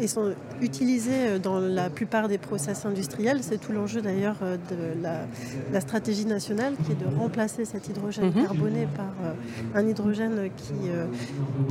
et 0.00 0.08
sont 0.08 0.32
utilisés 0.60 1.10
euh, 1.12 1.38
dans 1.38 1.60
la 1.60 1.90
plupart 1.90 2.28
des 2.28 2.38
process 2.38 2.86
industriels. 2.86 3.40
C'est 3.42 3.58
tout 3.58 3.72
l'enjeu 3.72 4.00
d'ailleurs 4.00 4.36
euh, 4.42 4.56
de 4.56 5.02
la, 5.02 5.80
stratégie 5.80 6.26
nationale 6.26 6.74
qui 6.84 6.92
est 6.92 6.94
de 6.94 7.16
remplacer 7.16 7.64
cet 7.64 7.88
hydrogène 7.88 8.26
mhm. 8.26 8.44
carboné 8.44 8.86
par 8.96 9.12
euh, 9.24 9.78
un 9.78 9.86
hydrogène 9.86 10.50
qui, 10.56 10.74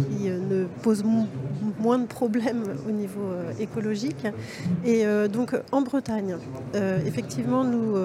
qui 0.09 0.29
ne 0.29 0.65
pose 0.81 1.03
moins 1.79 2.00
de 2.00 2.05
problèmes 2.05 2.63
au 2.88 2.91
niveau 2.91 3.29
écologique. 3.59 4.25
Et 4.86 5.05
donc 5.31 5.55
en 5.71 5.81
Bretagne, 5.81 6.38
effectivement, 7.05 7.63
nous 7.63 7.95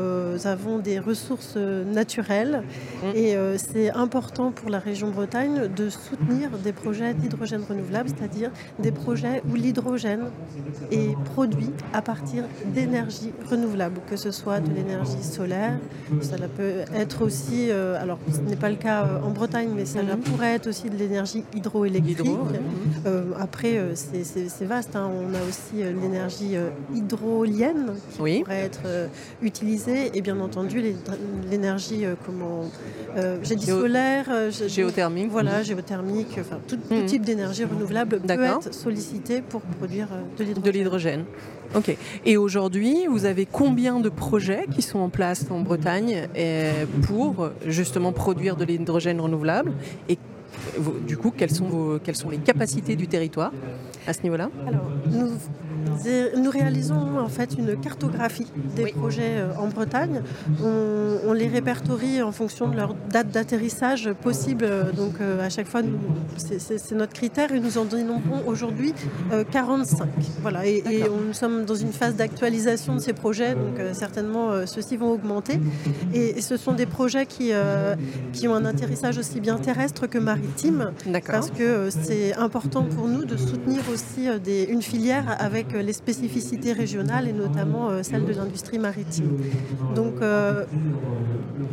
avons 0.46 0.78
des 0.78 0.98
ressources 0.98 1.56
naturelles 1.56 2.62
mhm. 3.02 3.16
et 3.16 3.36
c'est 3.56 3.90
important 3.90 4.50
pour 4.50 4.70
la 4.70 4.78
région 4.78 5.10
Bretagne 5.10 5.68
de 5.74 5.88
soutenir 5.88 6.50
des 6.62 6.72
projets 6.72 7.14
d'hydrogène 7.14 7.62
renouvelable, 7.68 8.10
c'est-à-dire 8.10 8.50
des 8.78 8.92
projets 8.92 9.42
où 9.50 9.54
l'hydrogène 9.54 10.13
est 10.90 11.16
produit 11.24 11.70
à 11.92 12.02
partir 12.02 12.44
d'énergie 12.66 13.32
renouvelable, 13.50 14.00
que 14.08 14.16
ce 14.16 14.30
soit 14.30 14.60
de 14.60 14.72
l'énergie 14.72 15.22
solaire, 15.22 15.78
ça 16.20 16.36
peut 16.56 16.84
être 16.94 17.22
aussi, 17.22 17.70
euh, 17.70 18.00
alors 18.00 18.18
ce 18.30 18.40
n'est 18.40 18.56
pas 18.56 18.70
le 18.70 18.76
cas 18.76 19.04
euh, 19.04 19.26
en 19.26 19.30
Bretagne, 19.30 19.70
mais 19.74 19.84
ça 19.84 20.02
mhm. 20.02 20.18
pourrait 20.18 20.54
être 20.54 20.68
aussi 20.68 20.90
de 20.90 20.96
l'énergie 20.96 21.44
hydroélectrique. 21.54 22.28
Euh, 23.06 23.22
après, 23.38 23.80
c'est 23.94 24.64
vaste, 24.64 24.96
hein. 24.96 25.10
on 25.12 25.34
a 25.34 25.48
aussi 25.48 25.82
l'énergie 26.00 26.56
hydrolienne 26.94 27.94
qui 28.12 28.40
pourrait 28.40 28.60
être 28.60 29.08
utilisée, 29.42 30.10
et 30.14 30.20
bien 30.20 30.38
entendu 30.40 30.82
l'énergie, 31.50 32.04
comment, 32.24 32.64
j'ai 33.42 33.56
dit 33.56 33.66
solaire, 33.66 34.50
géothermique. 34.50 35.30
Voilà, 35.30 35.62
géothermique, 35.62 36.36
enfin 36.40 36.58
tout, 36.68 36.76
tout 36.76 36.94
mhm. 36.94 37.06
type 37.06 37.22
d'énergie 37.22 37.64
renouvelable 37.64 38.20
peut 38.20 38.32
être 38.32 38.74
sollicité 38.74 39.42
pour 39.42 39.60
produire 39.60 39.93
euh, 40.02 40.54
de 40.54 40.70
l'hydrogène. 40.70 41.24
Ok. 41.74 41.96
Et 42.24 42.36
aujourd'hui, 42.36 43.06
vous 43.08 43.24
avez 43.24 43.46
combien 43.46 43.98
de 44.00 44.08
projets 44.08 44.66
qui 44.72 44.82
sont 44.82 45.00
en 45.00 45.08
place 45.08 45.46
en 45.50 45.60
Bretagne 45.60 46.28
euh, 46.36 46.84
pour 47.06 47.50
justement 47.66 48.12
produire 48.12 48.56
de 48.56 48.64
l'hydrogène 48.64 49.20
renouvelable 49.20 49.72
Et 50.08 50.18
du 51.06 51.16
coup, 51.16 51.32
quelles 51.36 51.50
sont, 51.50 52.00
quelles 52.02 52.16
sont 52.16 52.30
les 52.30 52.38
capacités 52.38 52.96
du 52.96 53.08
territoire 53.08 53.52
à 54.06 54.12
ce 54.12 54.22
niveau-là? 54.22 54.50
Nous 56.36 56.50
réalisons 56.50 57.18
en 57.18 57.28
fait 57.28 57.54
une 57.58 57.78
cartographie 57.78 58.46
des 58.76 58.86
projets 58.92 59.36
euh, 59.38 59.54
en 59.58 59.68
Bretagne. 59.68 60.22
On, 60.62 61.32
les 61.32 61.48
répertorie 61.48 62.22
en 62.22 62.30
fonction 62.30 62.68
de 62.68 62.76
leur 62.76 62.94
date 63.10 63.30
d'atterrissage 63.30 64.12
possible. 64.22 64.68
Donc 64.96 65.14
euh, 65.20 65.44
à 65.44 65.48
chaque 65.48 65.66
fois, 65.66 65.80
c'est 66.36 66.92
notre 66.92 67.12
critère 67.12 67.52
et 67.52 67.58
nous 67.58 67.76
en 67.78 67.84
dénombrons 67.84 68.42
aujourd'hui 68.46 68.94
45. 69.50 70.02
Euh, 70.02 70.06
voilà, 70.42 70.66
et, 70.66 70.82
nous 71.26 71.32
sommes 71.32 71.64
dans 71.64 71.74
une 71.74 71.92
phase 71.92 72.14
d'actualisation 72.14 72.94
de 72.94 73.00
ces 73.00 73.12
projets, 73.12 73.54
donc 73.54 73.80
certainement 73.92 74.66
ceux-ci 74.66 74.96
vont 74.96 75.10
augmenter. 75.10 75.58
Et, 76.12 76.40
ce 76.40 76.56
sont 76.56 76.72
des 76.72 76.86
projets 76.86 77.26
qui, 77.26 77.52
qui 78.32 78.46
ont 78.48 78.54
un 78.54 78.64
atterrissage 78.64 79.18
aussi 79.18 79.40
bien 79.40 79.56
terrestre 79.56 80.06
que 80.06 80.18
maritime, 80.18 80.43
parce 81.30 81.50
que 81.50 81.90
c'est 81.90 82.34
important 82.34 82.84
pour 82.84 83.08
nous 83.08 83.24
de 83.24 83.36
soutenir 83.36 83.80
aussi 83.92 84.28
des, 84.42 84.64
une 84.64 84.82
filière 84.82 85.36
avec 85.38 85.72
les 85.72 85.92
spécificités 85.92 86.72
régionales 86.72 87.28
et 87.28 87.32
notamment 87.32 87.90
euh, 87.90 88.02
celles 88.02 88.24
de 88.24 88.32
l'industrie 88.32 88.78
maritime. 88.78 89.38
Donc 89.94 90.14
euh, 90.20 90.64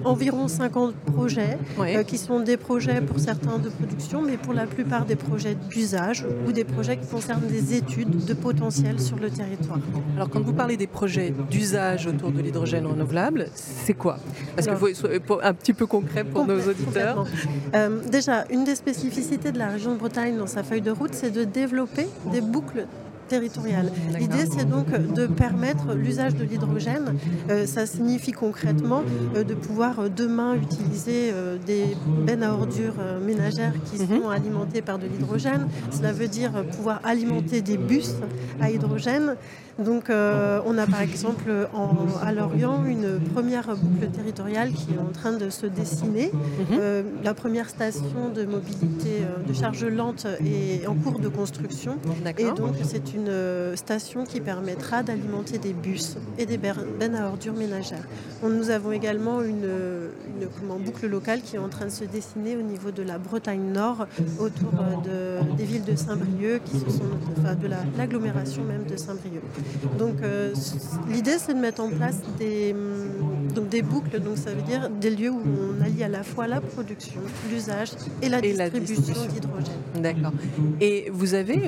environ 0.04 0.48
50 0.48 0.96
projets 0.96 1.58
euh, 1.80 2.04
qui 2.04 2.18
sont 2.18 2.40
des 2.40 2.58
projets 2.58 3.02
pour 3.02 3.20
certains 3.20 3.58
de 3.58 3.70
production, 3.70 4.22
mais 4.22 4.38
pour 4.38 4.54
la 4.54 4.66
plupart 4.66 5.06
des 5.06 5.16
projets 5.16 5.56
d'usage 5.70 6.26
ou 6.48 6.52
des 6.52 6.64
projets 6.64 6.98
qui 6.98 7.08
concernent 7.08 7.48
des 7.48 7.76
études 7.76 8.26
de 8.26 8.34
potentiel 8.34 9.00
sur 9.00 9.18
le 9.18 9.30
territoire. 9.30 9.80
Alors 10.16 10.30
quand 10.30 10.42
vous 10.42 10.54
parlez 10.54 10.78
des 10.78 10.88
projets 10.88 11.34
d'usage 11.50 12.08
autour 12.08 12.32
de 12.32 12.42
l'hydrogène 12.42 12.86
renouvelable, 12.86 13.48
c'est 13.54 13.94
quoi? 13.94 14.18
Parce 14.56 14.68
que 14.68 14.76
faut, 14.76 15.40
un 15.42 15.54
petit 15.54 15.74
peu 15.74 15.86
concret 15.86 16.24
pour 16.24 16.46
nos 16.46 16.60
auditeurs. 16.60 17.26
déjà, 18.10 18.46
une 18.50 18.61
des 18.64 18.76
spécificités 18.76 19.52
de 19.52 19.60
la 19.60 19.70
région 19.70 19.94
de 19.94 19.98
Bretagne 19.98 20.38
dans 20.38 20.48
sa 20.48 20.64
feuille 20.64 20.82
de 20.82 20.92
route, 20.92 21.14
c'est 21.14 21.32
de 21.32 21.44
développer 21.44 22.08
des 22.32 22.42
boucles 22.42 22.86
L'idée, 24.20 24.46
c'est 24.52 24.68
donc 24.68 24.90
de 24.90 25.28
permettre 25.28 25.94
l'usage 25.94 26.36
de 26.36 26.44
l'hydrogène. 26.44 27.16
Euh, 27.50 27.66
ça 27.66 27.86
signifie 27.86 28.32
concrètement 28.32 29.04
euh, 29.36 29.44
de 29.44 29.54
pouvoir 29.54 30.00
euh, 30.00 30.10
demain 30.10 30.56
utiliser 30.56 31.34
des 31.66 31.96
bennes 32.26 32.44
à 32.44 32.54
ordures 32.54 32.96
ménagères 33.26 33.74
qui 33.86 34.02
mhm. 34.02 34.22
sont 34.22 34.30
alimentées 34.30 34.82
par 34.82 34.98
de 35.00 35.08
l'hydrogène. 35.08 35.68
Cela 35.92 36.12
veut 36.12 36.28
dire 36.28 36.52
pouvoir 36.76 37.00
alimenter 37.04 37.62
des 37.62 37.78
bus 37.78 38.14
à 38.60 38.70
hydrogène. 38.70 39.36
Donc 39.80 40.06
on 40.10 40.78
a 40.78 40.86
par 40.86 41.02
exemple 41.02 41.52
à 42.22 42.34
Lorient 42.34 42.84
une 42.86 43.20
première 43.34 43.76
boucle 43.76 44.10
territoriale 44.12 44.72
qui 44.72 44.94
est 44.94 45.00
en 45.00 45.12
train 45.12 45.34
de 45.34 45.50
se 45.50 45.66
dessiner. 45.66 46.32
Mhm. 46.34 47.04
la 47.24 47.34
première 47.34 47.70
station 47.70 48.30
de 48.34 48.44
mobilité 48.46 49.22
de 49.48 49.54
charge 49.54 49.86
lente 49.86 50.28
est 50.46 50.86
en 50.88 50.96
cours 50.96 51.20
de 51.20 51.30
construction. 51.30 51.98
Et 52.38 52.52
donc 52.52 52.76
c'est 52.84 53.14
une 53.14 53.21
euh, 53.28 53.76
station 53.76 54.26
qui 54.26 54.40
permettra 54.42 55.04
d'alimenter 55.04 55.58
des 55.58 55.74
bus 55.74 56.18
et 56.38 56.46
des 56.46 56.58
bennes 56.58 57.16
à 57.16 57.28
ordures 57.28 57.54
ménagères. 57.54 58.08
Nous 58.44 58.70
avons 58.70 58.92
également 58.92 59.42
une, 59.42 59.70
boucle 60.86 61.08
locale 61.08 61.42
qui 61.42 61.58
est 61.58 61.60
en 61.60 61.70
train 61.70 61.86
de 61.86 61.92
se 61.92 62.06
dessiner 62.06 62.56
au 62.56 62.62
niveau 62.62 62.92
de 62.92 63.04
la 63.04 63.18
Bretagne 63.18 63.72
Nord, 63.72 64.08
autour 64.40 64.74
euh, 65.08 65.42
des 65.58 65.66
villes 65.66 65.84
de 65.84 65.96
Saint-Brieuc, 65.96 66.64
qui 66.64 66.80
sont 66.80 67.04
de 67.56 67.68
l'agglomération 67.98 68.64
même 68.64 68.86
de 68.86 68.98
Saint-Brieuc. 68.98 69.44
Donc 69.98 70.16
euh, 70.24 70.54
l'idée 71.10 71.38
c'est 71.38 71.54
de 71.54 71.60
mettre 71.60 71.82
en 71.82 71.90
place 71.90 72.18
des, 72.40 72.74
hum, 72.74 73.31
donc 73.54 73.70
des 73.70 73.82
boucles, 73.82 74.20
donc 74.20 74.38
ça 74.38 74.52
veut 74.54 74.62
dire 74.62 74.90
des 74.90 75.10
lieux 75.10 75.32
où 75.32 75.42
on 75.42 75.82
allie 75.84 76.04
à 76.04 76.08
la 76.08 76.24
fois 76.24 76.48
la 76.48 76.62
production, 76.62 77.22
l'usage 77.52 77.90
et 78.22 78.30
la 78.30 78.42
distribution 78.42 79.26
d'hydrogène. 79.26 80.02
D'accord. 80.02 80.32
Et 80.80 81.10
vous 81.12 81.34
avez 81.34 81.62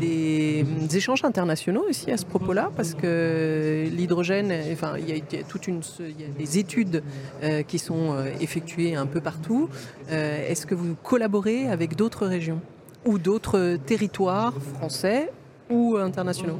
des 0.00 0.64
échanges 0.96 1.24
internationaux 1.24 1.84
aussi 1.88 2.10
à 2.10 2.16
ce 2.16 2.24
propos-là, 2.24 2.70
parce 2.76 2.94
que 2.94 3.86
l'hydrogène, 3.90 4.52
enfin, 4.72 4.94
il 4.98 5.08
y 5.08 5.12
a 5.12 5.42
toute 5.48 5.66
une, 5.66 5.80
il 6.00 6.20
y 6.20 6.24
a 6.24 6.28
des 6.38 6.58
études 6.58 7.02
euh, 7.42 7.62
qui 7.62 7.78
sont 7.78 8.12
euh, 8.12 8.30
effectuées 8.40 8.94
un 8.94 9.06
peu 9.06 9.20
partout. 9.20 9.68
Euh, 10.10 10.48
est-ce 10.48 10.66
que 10.66 10.74
vous 10.74 10.94
collaborez 11.02 11.68
avec 11.68 11.96
d'autres 11.96 12.26
régions 12.26 12.60
ou 13.04 13.18
d'autres 13.18 13.76
territoires 13.86 14.54
français 14.74 15.30
ou 15.70 15.96
internationaux 15.96 16.58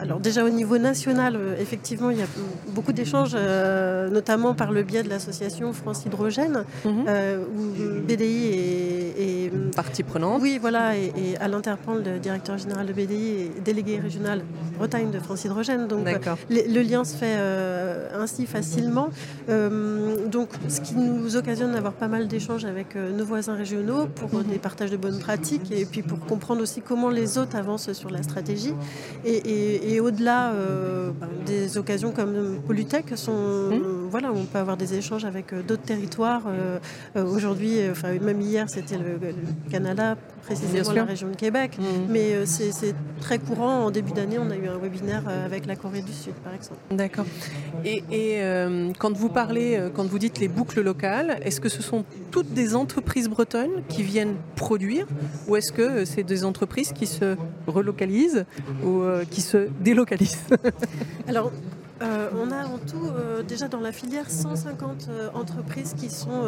Alors 0.00 0.20
déjà 0.20 0.44
au 0.44 0.50
niveau 0.50 0.78
national, 0.78 1.38
effectivement, 1.58 2.10
il 2.10 2.18
y 2.18 2.22
a 2.22 2.26
beaucoup 2.68 2.92
d'échanges, 2.92 3.36
notamment 4.10 4.54
par 4.54 4.72
le 4.72 4.82
biais 4.82 5.02
de 5.02 5.08
l'association 5.08 5.72
France 5.72 6.04
Hydrogène, 6.04 6.64
mhm. 6.84 7.06
où 7.56 8.02
BDI 8.06 8.50
est, 9.18 9.74
partie 9.74 10.02
prenante. 10.02 10.40
Oui, 10.42 10.58
voilà, 10.60 10.96
et, 10.96 11.36
à 11.40 11.48
l'Interpol, 11.48 12.02
le 12.04 12.18
directeur 12.18 12.58
général 12.58 12.86
de 12.86 12.92
BDI 12.92 13.50
est 13.56 13.60
délégué 13.64 13.98
régional 13.98 14.42
Bretagne 14.76 15.10
de 15.10 15.18
France 15.18 15.44
Hydrogène. 15.44 15.86
Donc 15.86 16.06
le 16.50 16.82
lien 16.82 17.04
se 17.04 17.16
fait 17.16 17.36
ainsi 18.14 18.46
facilement. 18.46 19.08
donc 19.48 20.50
ce 20.68 20.80
qui 20.80 20.94
nous 20.94 21.36
occasionne 21.36 21.72
d'avoir 21.72 21.94
pas 21.94 22.08
mal 22.08 22.28
d'échanges 22.28 22.64
avec 22.64 22.96
nos 22.96 23.24
voisins 23.24 23.54
régionaux 23.54 24.06
pour 24.06 24.34
mhm. 24.34 24.44
des 24.44 24.58
partages 24.58 24.90
de 24.90 24.96
bonnes 24.96 25.18
pratiques 25.18 25.70
et 25.72 25.86
puis 25.86 26.02
pour 26.02 26.20
comprendre 26.20 26.62
aussi 26.62 26.82
comment 26.82 27.10
les 27.10 27.38
autres 27.38 27.56
avancent 27.56 27.92
sur 27.92 28.10
la 28.10 28.22
stratégie. 28.26 28.74
Et, 29.24 29.98
au-delà 30.00 30.52
euh, 30.52 31.10
des 31.46 31.78
occasions 31.78 32.12
comme 32.12 32.60
Polytech, 32.66 33.16
sont, 33.16 33.70
mmh. 33.70 34.05
Voilà, 34.10 34.32
on 34.32 34.44
peut 34.44 34.58
avoir 34.58 34.76
des 34.76 34.94
échanges 34.94 35.24
avec 35.24 35.52
euh, 35.52 35.62
d'autres 35.62 35.82
territoires. 35.82 36.42
Euh, 36.48 36.78
aujourd'hui, 37.24 37.78
enfin, 37.90 38.18
même 38.20 38.40
hier, 38.40 38.68
c'était 38.68 38.96
le, 38.96 39.18
Canada, 39.70 40.16
précisément 40.42 40.92
la 40.92 41.04
région 41.04 41.28
de 41.28 41.36
Québec. 41.36 41.78
Mmh. 41.78 41.82
Mais 42.08 42.46
c'est 42.46 42.94
très 43.20 43.38
courant. 43.38 43.84
En 43.86 43.90
début 43.90 44.12
d'année, 44.12 44.38
on 44.38 44.50
a 44.50 44.56
eu 44.56 44.68
un 44.68 44.78
webinaire 44.78 45.24
avec 45.28 45.66
la 45.66 45.76
Corée 45.76 46.02
du 46.02 46.12
Sud, 46.12 46.34
par 46.44 46.54
exemple. 46.54 46.80
D'accord. 46.90 47.26
Et, 47.84 48.02
et 48.10 48.40
quand 48.98 49.12
vous 49.16 49.28
parlez, 49.28 49.80
quand 49.94 50.04
vous 50.04 50.18
dites 50.18 50.38
les 50.38 50.48
boucles 50.48 50.82
locales, 50.82 51.38
est-ce 51.42 51.60
que 51.60 51.68
ce 51.68 51.82
sont 51.82 52.04
toutes 52.30 52.52
des 52.52 52.74
entreprises 52.74 53.28
bretonnes 53.28 53.82
qui 53.88 54.02
viennent 54.02 54.36
produire 54.54 55.06
ou 55.48 55.56
est-ce 55.56 55.72
que 55.72 56.04
c'est 56.04 56.22
des 56.22 56.44
entreprises 56.44 56.92
qui 56.92 57.06
se 57.06 57.36
relocalisent 57.66 58.44
ou 58.84 59.02
euh, 59.02 59.24
qui 59.30 59.40
se 59.40 59.68
délocalisent? 59.80 60.46
Alors, 61.28 61.52
euh, 62.02 62.28
on 62.38 62.50
a 62.50 62.66
en 62.66 62.76
tout 62.76 63.06
euh, 63.06 63.42
déjà 63.42 63.68
dans 63.68 63.80
la 63.80 63.90
filière 63.90 64.30
150 64.30 65.06
euh, 65.08 65.28
entreprises 65.32 65.94
qui 65.96 66.10
sont 66.10 66.44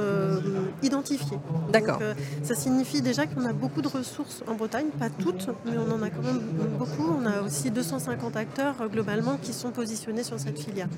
identifiées. 0.82 1.38
D'accord. 1.72 2.00
ça 2.42 2.54
signifie 2.54 3.02
déjà 3.02 3.26
qu'on 3.26 3.44
a 3.44 3.52
beaucoup 3.52 3.82
de 3.82 3.88
ressources 3.88 4.42
en 4.46 4.54
Bretagne, 4.54 4.86
pas 4.98 5.10
toutes, 5.10 5.48
mais 5.64 5.72
on 5.76 5.92
en 5.92 6.02
a 6.02 6.10
quand 6.10 6.22
même 6.22 6.40
beaucoup. 6.78 7.16
On 7.20 7.26
a 7.26 7.42
aussi 7.42 7.70
250 7.70 8.36
acteurs 8.36 8.74
globalement 8.90 9.38
qui 9.40 9.52
sont 9.52 9.70
positionnés 9.70 10.22
sur 10.22 10.38
cette 10.38 10.58
filière. 10.58 10.88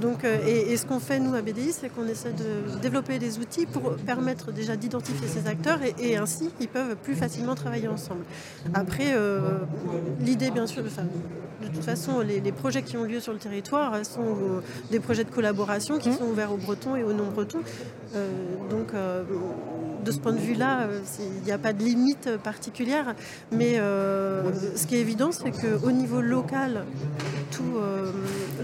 Donc, 0.00 0.24
et, 0.24 0.76
ce 0.76 0.84
qu'on 0.86 1.00
fait 1.00 1.18
nous 1.18 1.34
à 1.34 1.42
BDI, 1.42 1.72
c'est 1.72 1.88
qu'on 1.88 2.06
essaie 2.06 2.32
de 2.32 2.78
développer 2.80 3.18
des 3.18 3.38
outils 3.38 3.66
pour 3.66 3.96
permettre 3.96 4.52
déjà 4.52 4.76
d'identifier 4.76 5.28
ces 5.28 5.46
acteurs 5.46 5.78
et, 5.98 6.16
ainsi 6.16 6.50
ils 6.60 6.68
peuvent 6.68 6.96
plus 6.96 7.14
facilement 7.14 7.54
travailler 7.54 7.88
ensemble. 7.88 8.24
Après, 8.74 9.14
l'idée 10.20 10.50
bien 10.50 10.66
sûr, 10.66 10.82
de 10.82 11.68
toute 11.68 11.84
façon, 11.84 12.20
les, 12.20 12.40
les 12.40 12.52
projets 12.52 12.82
qui 12.82 12.96
ont 12.96 13.04
lieu 13.04 13.20
sur 13.20 13.32
le 13.32 13.38
territoire 13.38 13.85
sont 14.04 14.20
euh, 14.20 14.60
des 14.90 15.00
projets 15.00 15.24
de 15.24 15.30
collaboration 15.30 15.98
qui 15.98 16.10
mmh. 16.10 16.18
sont 16.18 16.24
ouverts 16.24 16.52
aux 16.52 16.56
Bretons 16.56 16.96
et 16.96 17.02
aux 17.02 17.12
non-Bretons. 17.12 17.60
Euh, 18.14 18.28
donc, 18.70 18.94
euh, 18.94 19.24
de 20.04 20.10
ce 20.10 20.18
point 20.18 20.32
de 20.32 20.38
vue-là, 20.38 20.86
il 21.18 21.44
n'y 21.44 21.52
a 21.52 21.58
pas 21.58 21.72
de 21.72 21.82
limite 21.82 22.30
particulière. 22.42 23.14
Mais 23.50 23.76
ce 23.76 24.86
qui 24.86 24.96
est 24.96 25.00
évident, 25.00 25.30
c'est 25.32 25.50
qu'au 25.50 25.90
niveau 25.90 26.20
local, 26.20 26.84
tout 27.50 27.62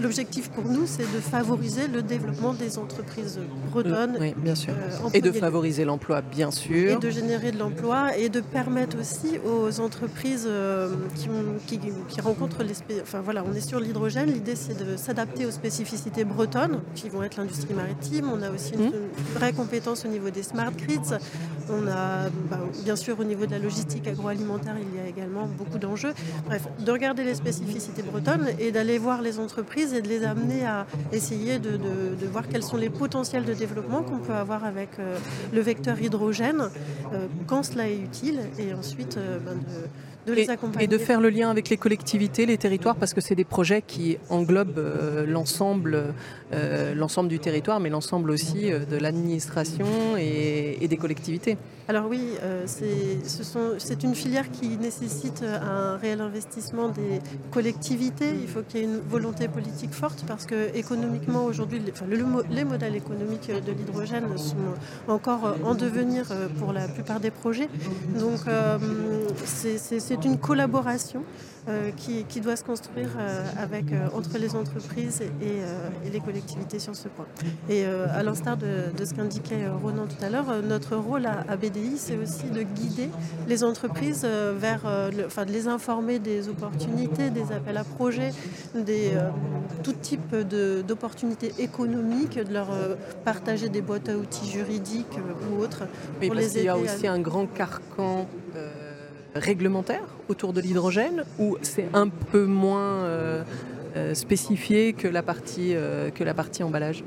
l'objectif 0.01 0.49
pour 0.49 0.65
nous, 0.65 0.85
c'est 0.85 1.03
de 1.03 1.19
favoriser 1.19 1.87
le 1.87 2.01
développement 2.01 2.53
des 2.53 2.77
entreprises 2.77 3.39
bretonnes. 3.71 4.17
Oui, 4.19 4.33
bien 4.37 4.55
sûr. 4.55 4.73
et 5.13 5.19
de 5.21 5.31
favoriser 5.31 5.83
l'emploi, 5.83 6.21
bien 6.21 6.49
sûr. 6.49 6.91
Et 6.91 6.95
de 6.95 7.09
générer 7.09 7.51
de 7.51 7.59
l'emploi 7.59 8.17
et 8.17 8.29
de 8.29 8.39
permettre 8.39 8.97
aussi 8.97 9.37
aux 9.45 9.81
entreprises 9.81 10.47
qui, 11.67 11.79
qui, 12.07 12.21
rencontrent 12.21 12.63
les... 12.63 13.01
Enfin 13.01 13.19
voilà, 13.21 13.43
on 13.45 13.53
est 13.53 13.67
sur 13.67 13.81
l'hydrogène. 13.81 14.31
L'idée, 14.31 14.55
c'est 14.55 14.77
de 14.77 14.95
s'adapter 15.13 15.45
aux 15.45 15.51
spécificités 15.51 16.23
bretonnes, 16.23 16.81
qui 16.95 17.07
vont 17.07 17.21
être 17.21 17.37
l'industrie 17.37 17.75
maritime. 17.75 18.31
On 18.33 18.41
a 18.41 18.49
aussi 18.49 18.73
une, 18.73 18.87
mmh. 18.87 19.35
vraie 19.35 19.53
compétence 19.53 20.05
au 20.05 20.07
niveau 20.07 20.31
des 20.31 20.41
smart 20.41 20.71
grids. 20.71 21.19
On 21.69 21.87
a, 21.87 22.29
bah, 22.49 22.59
bien 22.83 22.95
sûr, 22.95 23.19
au 23.19 23.23
niveau 23.23 23.45
de 23.45 23.51
la 23.51 23.59
logistique 23.59 24.07
agroalimentaire, 24.07 24.75
il 24.79 24.99
y 24.99 25.03
a 25.03 25.07
également 25.07 25.45
beaucoup 25.45 25.77
d'enjeux. 25.77 26.13
Bref, 26.47 26.67
de 26.79 26.91
regarder 26.91 27.23
les 27.23 27.35
spécificités 27.35 28.01
bretonnes 28.01 28.47
et 28.59 28.71
d'aller 28.71 28.97
voir 28.97 29.21
les 29.21 29.39
entreprises 29.39 29.93
et 29.93 30.01
de 30.01 30.07
les 30.07 30.23
amener 30.23 30.65
à 30.65 30.87
essayer 31.11 31.59
de, 31.59 31.77
voir 32.31 32.47
quels 32.47 32.63
sont 32.63 32.77
les 32.77 32.89
potentiels 32.89 33.45
de 33.45 33.53
développement 33.53 34.01
qu'on 34.01 34.17
peut 34.17 34.33
avoir 34.33 34.65
avec 34.65 34.89
euh, 34.97 35.17
le 35.53 35.61
vecteur 35.61 36.01
hydrogène 36.01 36.69
euh, 37.13 37.27
quand 37.45 37.61
cela 37.61 37.87
est 37.87 37.97
utile 37.97 38.39
et 38.57 38.73
ensuite 38.73 39.17
euh, 39.17 39.37
ben, 39.39 39.55
de 39.55 39.87
et, 40.79 40.87
de 40.87 40.97
faire 40.97 41.19
le 41.19 41.29
lien 41.29 41.49
avec 41.49 41.69
les 41.69 41.77
collectivités, 41.77 42.45
les 42.45 42.57
territoires, 42.57 42.95
parce 42.95 43.13
que 43.13 43.21
c'est 43.21 43.35
des 43.35 43.43
projets 43.43 43.81
qui 43.81 44.17
englobent 44.29 44.79
euh, 44.79 45.25
l'ensemble, 45.25 46.13
euh, 46.53 46.93
l'ensemble 46.95 47.29
du 47.29 47.39
territoire, 47.39 47.79
mais 47.79 47.89
l'ensemble 47.89 48.31
aussi 48.31 48.71
euh, 48.71 48.85
de 48.85 48.97
l'administration 48.97 49.85
et, 50.17 50.87
des 50.87 50.97
collectivités. 50.97 51.57
Alors 51.89 52.05
oui, 52.07 52.37
c'est 52.65 54.03
une 54.03 54.15
filière 54.15 54.49
qui 54.49 54.77
nécessite 54.77 55.43
un 55.43 55.97
réel 55.97 56.21
investissement 56.21 56.87
des 56.87 57.19
collectivités. 57.51 58.33
Il 58.41 58.47
faut 58.47 58.61
qu'il 58.61 58.79
y 58.79 58.83
ait 58.83 58.85
une 58.85 58.99
volonté 58.99 59.49
politique 59.49 59.91
forte 59.91 60.23
parce 60.25 60.45
que 60.45 60.75
économiquement 60.75 61.43
aujourd'hui, 61.43 61.81
les 62.49 62.63
modèles 62.63 62.95
économiques 62.95 63.51
de 63.51 63.71
l'hydrogène 63.73 64.37
sont 64.37 64.55
encore 65.09 65.55
en 65.65 65.75
devenir 65.75 66.25
pour 66.57 66.71
la 66.71 66.87
plupart 66.87 67.19
des 67.19 67.31
projets. 67.31 67.67
Donc 68.17 68.39
c'est 69.45 70.23
une 70.23 70.37
collaboration 70.37 71.23
euh, 71.69 71.91
qui, 71.91 72.41
doit 72.41 72.57
se 72.57 72.63
construire 72.65 73.11
euh, 73.17 73.45
avec, 73.57 73.93
euh, 73.93 74.07
entre 74.13 74.37
les 74.37 74.53
entreprises 74.53 75.21
et, 75.21 76.11
les 76.11 76.19
collectivités 76.19 76.77
sur 76.77 76.93
ce 76.93 77.07
point. 77.07 77.25
Et 77.69 77.85
à 77.85 78.21
l'instar 78.21 78.57
de, 78.57 79.05
ce 79.05 79.13
qu'indiquait 79.13 79.67
Ronan 79.81 80.05
tout 80.05 80.23
à 80.23 80.29
l'heure, 80.29 80.61
notre 80.61 80.95
rôle 80.95 81.25
à, 81.25 81.55
BDI, 81.55 81.97
c'est 81.97 82.17
aussi 82.17 82.49
de 82.49 82.63
guider 82.63 83.09
les 83.47 83.63
entreprises 83.63 84.25
vers, 84.57 84.81
enfin 85.25 85.45
de 85.45 85.51
les 85.51 85.67
informer 85.67 86.19
des 86.19 86.49
opportunités, 86.49 87.29
des 87.29 87.51
appels 87.51 87.77
à 87.77 87.83
projets, 87.83 88.31
des, 88.75 89.11
tout 89.81 89.93
type 89.93 90.35
d'opportunités 90.85 91.53
économiques, 91.59 92.37
de 92.37 92.53
leur 92.53 92.67
partager 93.23 93.69
des 93.69 93.81
boîtes 93.81 94.09
à 94.09 94.17
outils 94.17 94.49
juridiques 94.49 95.17
ou 95.51 95.61
autres. 95.61 95.83
Oui, 96.19 96.27
pour 96.27 96.35
les 96.35 96.51
aider 96.51 96.59
il 96.61 96.65
y 96.65 96.69
a 96.69 96.77
aussi 96.77 97.07
un 97.07 97.19
grand 97.19 97.47
carcan 97.47 98.27
réglementaire 99.35 100.03
autour 100.29 100.53
de 100.53 100.61
l'hydrogène 100.61 101.23
ou 101.39 101.57
c'est 101.61 101.87
un 101.93 102.07
peu 102.07 102.45
moins 102.45 103.03
euh, 103.03 103.43
euh, 103.95 104.13
spécifié 104.13 104.93
que 104.93 105.07
la 105.07 105.23
partie, 105.23 105.75
euh, 105.75 106.09
que 106.09 106.23
la 106.23 106.33
partie 106.33 106.63
emballage? 106.63 107.03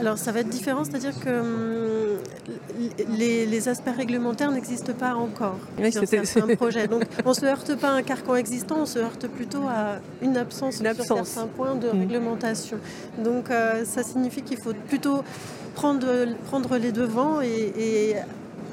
Alors 0.00 0.18
ça 0.18 0.32
va 0.32 0.40
être 0.40 0.48
différent, 0.48 0.84
c'est-à-dire 0.84 1.18
que 1.20 1.40
hum, 1.40 2.18
les, 3.18 3.68
aspects 3.68 3.94
réglementaires 3.94 4.50
n'existent 4.50 4.94
pas 4.94 5.14
encore 5.14 5.58
oui, 5.78 5.92
sur 5.92 6.02
un 6.42 6.56
projet. 6.56 6.88
Donc 6.88 7.04
on 7.24 7.30
ne 7.30 7.34
se 7.34 7.44
heurte 7.44 7.76
pas 7.76 7.90
à 7.90 7.92
un 7.92 8.02
carcan 8.02 8.34
existant, 8.36 8.78
on 8.80 8.86
se 8.86 8.98
heurte 8.98 9.28
plutôt 9.28 9.62
à 9.68 9.98
une 10.22 10.36
absence, 10.36 10.80
une 10.80 10.86
absence. 10.86 11.06
sur 11.06 11.26
certains 11.26 11.46
points 11.46 11.74
de 11.74 11.88
mmh. 11.88 12.00
réglementation. 12.00 12.78
Donc 13.22 13.48
ça 13.84 14.02
signifie 14.02 14.42
qu'il 14.42 14.60
faut 14.60 14.72
plutôt 14.88 15.22
prendre, 15.74 16.06
prendre 16.46 16.78
les 16.78 16.90
devants 16.90 17.40
et 17.42 18.14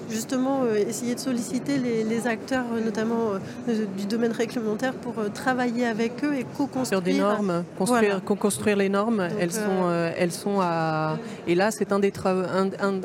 justement 0.10 0.64
euh, 0.64 0.76
essayer 0.76 1.16
de 1.16 1.20
solliciter 1.20 1.78
les, 1.78 2.28
acteurs, 2.28 2.66
euh, 2.74 2.84
notamment 2.84 3.34
euh, 3.68 3.86
du 3.98 4.06
domaine 4.06 4.32
réglementaire, 4.32 4.94
pour 4.94 5.16
travailler 5.34 5.86
avec 5.86 6.24
eux 6.24 6.36
et 6.36 6.46
co-construire. 6.58 7.02
Des 7.02 7.14
normes, 7.14 7.64
construire, 7.78 8.24
co-construire 8.24 8.76
les 8.76 8.90
normes, 8.90 9.28
elles, 9.40 9.52
sont, 9.52 9.90
elles 10.18 10.32
sont 10.32 10.60
à... 10.60 11.18
Et 11.48 11.56
là, 11.56 11.72
c'est 11.72 11.92
un, 11.92 12.00
des 12.00 12.12
travaux, 12.12 12.44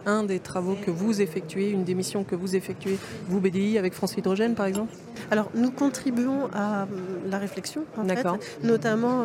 un, 0.06 0.22
des 0.24 0.40
travaux 0.40 0.76
que 0.84 0.90
vous 0.90 1.20
effectuez, 1.20 1.70
une 1.70 1.84
des 1.84 1.94
missions 1.94 2.24
que 2.24 2.34
vous 2.34 2.56
effectuez, 2.56 2.98
vous 3.28 3.40
BDI, 3.40 3.78
avec 3.78 3.92
France 3.92 4.16
Hydrogène, 4.16 4.54
par 4.54 4.66
exemple? 4.66 4.92
Alors, 5.30 5.50
nous 5.54 5.70
contribuons 5.70 6.48
à 6.54 6.86
la 7.30 7.38
réflexion, 7.38 7.84
en 7.96 8.04
fait, 8.04 8.26
notamment 8.62 9.22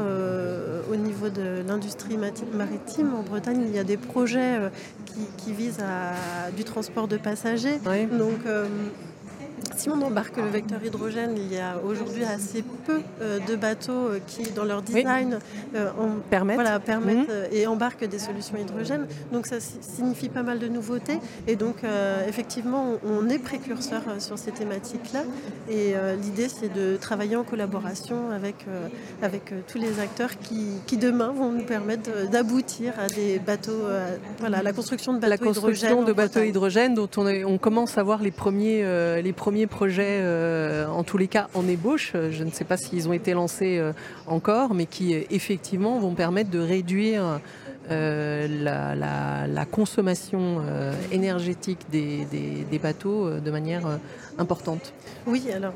au 0.91 0.95
niveau 0.95 1.29
de 1.29 1.63
l'industrie 1.67 2.17
maritime. 2.53 3.13
En 3.15 3.23
Bretagne, 3.23 3.63
il 3.67 3.75
y 3.75 3.79
a 3.79 3.83
des 3.83 3.97
projets 3.97 4.59
qui, 5.05 5.21
qui 5.37 5.53
visent 5.53 5.79
à 5.79 6.51
du 6.51 6.63
transport 6.63 7.07
de 7.07 7.17
passagers 7.17 7.68
donc, 8.09 8.45
euh, 8.45 8.93
si 9.75 9.89
on 9.89 10.01
embarque 10.01 10.37
le 10.37 10.47
vecteur 10.47 10.83
hydrogène, 10.83 11.35
il 11.37 11.53
y 11.53 11.59
a 11.59 11.77
aujourd'hui 11.85 12.23
assez 12.23 12.63
peu 12.85 13.01
euh, 13.21 13.39
de 13.47 13.55
bateaux 13.55 13.91
euh, 13.91 14.19
qui, 14.27 14.43
dans 14.51 14.65
leur 14.65 14.81
design, 14.81 15.39
permettent, 16.29 16.83
permettent 16.85 17.29
mhm. 17.29 17.47
et 17.51 17.67
embarquent 17.67 18.05
des 18.05 18.19
solutions 18.19 18.57
hydrogène. 18.57 19.07
Donc 19.31 19.47
ça 19.47 19.59
signifie 19.59 20.29
pas 20.29 20.43
mal 20.43 20.59
de 20.59 20.67
nouveautés. 20.67 21.19
Et 21.47 21.55
donc 21.55 21.77
effectivement, 22.27 22.95
on, 23.05 23.29
est 23.29 23.39
précurseur 23.39 24.01
sur 24.19 24.37
ces 24.37 24.51
thématiques-là. 24.51 25.23
Et 25.69 25.93
l'idée, 26.21 26.49
c'est 26.49 26.71
de 26.73 26.97
travailler 26.97 27.35
en 27.35 27.43
collaboration 27.43 28.31
avec, 28.31 28.65
avec 29.21 29.53
tous 29.67 29.77
les 29.77 29.99
acteurs 29.99 30.31
qui, 30.39 30.97
demain 30.97 31.31
vont 31.31 31.51
nous 31.51 31.63
permettre 31.63 32.29
d'aboutir 32.29 32.93
à 32.99 33.07
des 33.07 33.39
bateaux, 33.39 33.83
voilà, 34.39 34.61
la 34.61 34.73
construction 34.73 35.13
de 35.13 35.19
bateaux 35.19 35.29
la 35.29 35.37
construction 35.37 35.87
hydrogène 35.87 36.05
de 36.05 36.13
bateaux 36.13 36.41
hydrogène 36.41 36.93
dont 36.95 37.09
on, 37.17 37.25
on 37.45 37.57
commence 37.57 37.97
à 37.97 38.03
voir 38.03 38.21
les 38.21 38.31
premiers, 38.31 38.83
euh, 38.83 39.21
les 39.21 39.33
premiers 39.33 39.58
premiers 39.67 39.67
projets, 39.67 40.23
en 40.87 41.03
tous 41.03 41.17
les 41.17 41.27
cas 41.27 41.47
en 41.53 41.67
ébauche, 41.67 42.13
je 42.13 42.43
ne 42.43 42.51
sais 42.51 42.63
pas 42.63 42.77
s'ils 42.77 43.09
ont 43.09 43.13
été 43.13 43.33
lancés 43.33 43.81
encore, 44.27 44.73
mais 44.73 44.85
qui 44.85 45.13
effectivement 45.13 45.99
vont 45.99 46.13
permettre 46.13 46.49
de 46.49 46.59
réduire 46.59 47.39
la, 47.89 49.65
consommation 49.71 50.61
énergétique 51.11 51.79
des, 51.91 52.79
bateaux 52.81 53.39
de 53.39 53.51
manière 53.51 53.99
importante. 54.37 54.93
Oui, 55.27 55.43
alors 55.53 55.73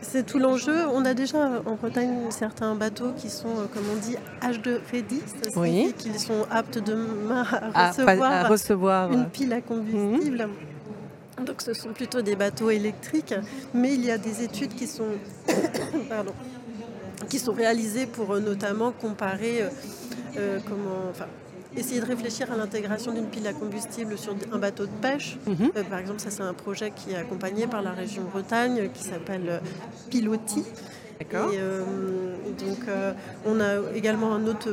c'est 0.00 0.26
tout 0.26 0.38
l'enjeu. 0.38 0.86
On 0.92 1.04
a 1.04 1.14
déjà 1.14 1.62
en 1.66 1.74
Bretagne 1.74 2.16
certains 2.30 2.74
bateaux 2.74 3.12
qui 3.16 3.30
sont, 3.30 3.68
comme 3.72 3.84
on 3.92 3.96
dit, 3.96 4.16
H2 4.42 4.78
ready, 4.92 5.22
oui. 5.56 5.94
qu'ils 5.96 6.18
sont 6.18 6.46
aptes 6.50 6.78
demain 6.78 7.44
à 7.74 7.90
recevoir, 7.90 8.48
recevoir 8.48 9.12
une 9.12 9.26
pile 9.26 9.52
à 9.52 9.60
combustible. 9.60 10.46
Mhm. 10.46 10.77
Donc 11.44 11.62
ce 11.62 11.72
sont 11.72 11.92
plutôt 11.92 12.22
des 12.22 12.36
bateaux 12.36 12.70
électriques, 12.70 13.34
mais 13.74 13.94
il 13.94 14.04
y 14.04 14.10
a 14.10 14.18
des 14.18 14.42
études 14.42 14.74
qui 14.74 14.86
sont, 14.86 15.12
qui 17.28 17.38
sont 17.38 17.52
réalisées 17.52 18.06
pour 18.06 18.32
euh, 18.32 18.40
notamment 18.40 18.92
comparer 18.92 19.62
euh, 19.62 19.68
euh, 20.36 20.58
comment, 20.66 21.10
enfin, 21.10 21.26
essayer 21.76 22.00
de 22.00 22.06
réfléchir 22.06 22.50
à 22.52 22.56
l'intégration 22.56 23.12
d'une 23.12 23.26
pile 23.26 23.46
à 23.46 23.52
combustible 23.52 24.18
sur 24.18 24.34
un 24.52 24.58
bateau 24.58 24.86
de 24.86 24.96
pêche. 25.00 25.38
Mhm. 25.46 25.70
par 25.88 25.98
exemple, 25.98 26.20
ça 26.20 26.30
c'est 26.30 26.42
un 26.42 26.54
projet 26.54 26.90
qui 26.90 27.12
est 27.12 27.16
accompagné 27.16 27.66
par 27.66 27.82
la 27.82 27.92
région 27.92 28.22
Bretagne 28.24 28.90
qui 28.92 29.04
s'appelle 29.04 29.60
Piloti. 30.10 30.64
D'accord. 31.18 31.50
Donc 31.50 32.78
on 33.44 33.60
a 33.60 33.92
également 33.94 34.34
un 34.34 34.46
autre 34.46 34.68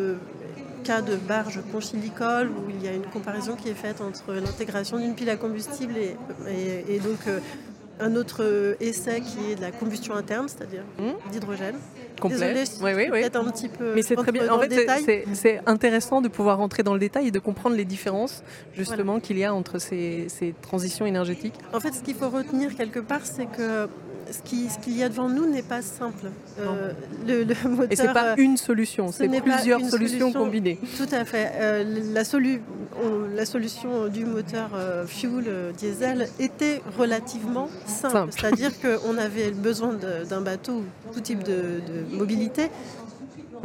cas 0.86 1.02
de 1.02 1.15
barge 1.15 1.60
conchilicole 1.71 2.50
où 2.50 2.69
il 2.69 2.84
y 2.84 2.88
a 2.88 2.93
une 2.93 3.06
comparaison 3.06 3.56
qui 3.56 3.69
est 3.69 3.74
faite 3.74 4.02
entre 4.02 4.34
l'intégration 4.34 4.98
d'une 5.00 5.15
pile 5.15 5.30
à 5.30 5.36
combustible 5.36 5.95
et, 5.98 7.00
donc 7.00 7.19
euh, 7.28 7.39
un 8.00 8.15
autre 8.15 8.76
essai 8.80 9.21
qui 9.21 9.52
est 9.52 9.56
de 9.56 9.62
la 9.62 9.71
combustion 9.71 10.15
interne, 10.15 10.48
c'est-à-dire 10.48 10.84
hmm. 11.00 11.32
d'hydrogène. 11.32 11.76
Complet. 12.19 12.63
oui, 12.82 12.91
oui, 12.95 13.08
oui. 13.12 13.24
un 13.24 13.52
petit 13.52 13.67
peu. 13.67 13.93
Mais 13.95 14.02
c'est 14.02 14.15
très 14.15 14.32
bien. 14.32 14.50
En 14.50 14.60
fait, 14.60 15.24
c'est 15.34 15.62
intéressant 15.65 16.21
de 16.21 16.28
pouvoir 16.28 16.58
rentrer 16.58 16.84
dans 16.84 16.93
le 16.93 17.00
détail 17.00 17.28
et 17.28 17.32
de 17.32 17.39
comprendre 17.39 17.76
les 17.76 17.86
différences 17.86 18.43
justement 18.74 19.19
qu'il 19.19 19.38
y 19.38 19.43
a 19.43 19.54
entre 19.54 19.80
ces, 19.80 20.28
ces 20.30 20.54
transitions 20.62 21.06
énergétiques. 21.06 21.56
En 21.74 21.80
fait, 21.80 21.93
ce 21.93 22.04
qu'il 22.04 22.15
faut 22.15 22.30
retenir 22.30 22.76
quelque 22.76 23.00
part, 23.00 23.26
c'est 23.26 23.48
que 23.48 23.89
ce 24.31 24.79
qu'il 24.79 24.97
y 24.97 25.03
a 25.03 25.09
devant 25.09 25.29
nous 25.29 25.45
n'est 25.45 25.61
pas 25.61 25.81
simple. 25.81 26.31
Euh, 26.59 26.91
le, 27.27 27.43
le 27.43 27.69
moteur, 27.69 27.91
Et 27.91 27.95
ce 27.95 28.03
n'est 28.03 28.13
pas 28.13 28.31
euh, 28.31 28.35
une 28.38 28.57
solution, 28.57 29.11
c'est 29.11 29.27
plusieurs 29.41 29.81
solutions 29.85 30.31
combinées. 30.31 30.79
Tout 30.97 31.13
à 31.13 31.25
fait. 31.25 31.51
Euh, 31.55 31.83
la, 32.13 32.23
la, 33.35 33.45
solution 33.45 34.07
du 34.07 34.25
moteur 34.25 34.69
fuel 35.07 35.73
diesel 35.77 36.29
était 36.39 36.81
relativement 36.97 37.69
simple. 37.85 38.31
C'est-à-dire 38.31 38.71
qu'on 38.79 39.17
avait 39.17 39.51
besoin 39.51 39.93
d'un 40.29 40.41
bateau, 40.41 40.83
tout 41.13 41.19
type 41.19 41.43
de, 41.43 41.81
mobilité, 42.11 42.69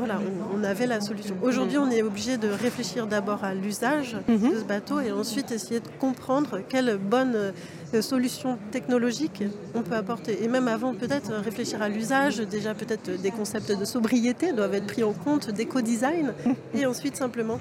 voilà, 0.00 0.18
on, 0.54 0.64
avait 0.64 0.86
la 0.86 1.00
solution. 1.00 1.36
Aujourd'hui, 1.42 1.78
on 1.78 1.90
est 1.90 2.02
obligé 2.02 2.36
de 2.36 2.48
réfléchir 2.48 3.06
d'abord 3.06 3.44
à 3.44 3.54
l'usage 3.54 4.16
mhm. 4.28 4.50
de 4.50 4.58
ce 4.58 4.64
bateau 4.64 5.00
et 5.00 5.12
ensuite 5.12 5.52
essayer 5.52 5.80
de 5.80 5.88
comprendre 5.98 6.60
quelle 6.68 6.96
bonne 6.96 7.52
solutions 8.00 8.58
technologiques 8.70 9.42
on 9.74 9.82
peut 9.82 9.94
apporter. 9.94 10.42
Et 10.42 10.48
même 10.48 10.68
avant, 10.68 10.94
peut-être 10.94 11.32
réfléchir 11.34 11.82
à 11.82 11.88
l'usage, 11.88 12.38
déjà 12.38 12.74
peut-être 12.74 13.20
des 13.20 13.30
concepts 13.30 13.76
de 13.76 13.84
sobriété 13.84 14.52
doivent 14.52 14.74
être 14.74 14.86
pris 14.86 15.02
en 15.02 15.12
compte, 15.12 15.50
d'éco-design, 15.50 16.32
et 16.74 16.86
ensuite 16.86 17.16
simplement 17.16 17.58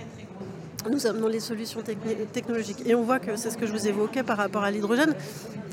nous 0.90 1.08
amenons 1.08 1.28
les 1.28 1.40
solutions 1.40 1.82
technologiques. 2.34 2.82
Et 2.86 2.96
on 2.96 3.04
voit 3.04 3.20
que 3.20 3.36
c'est 3.36 3.50
ce 3.50 3.58
que 3.58 3.66
je 3.66 3.72
vous 3.72 3.88
évoquais 3.88 4.24
par 4.24 4.38
rapport 4.38 4.64
à 4.64 4.72
l'hydrogène. 4.72 5.14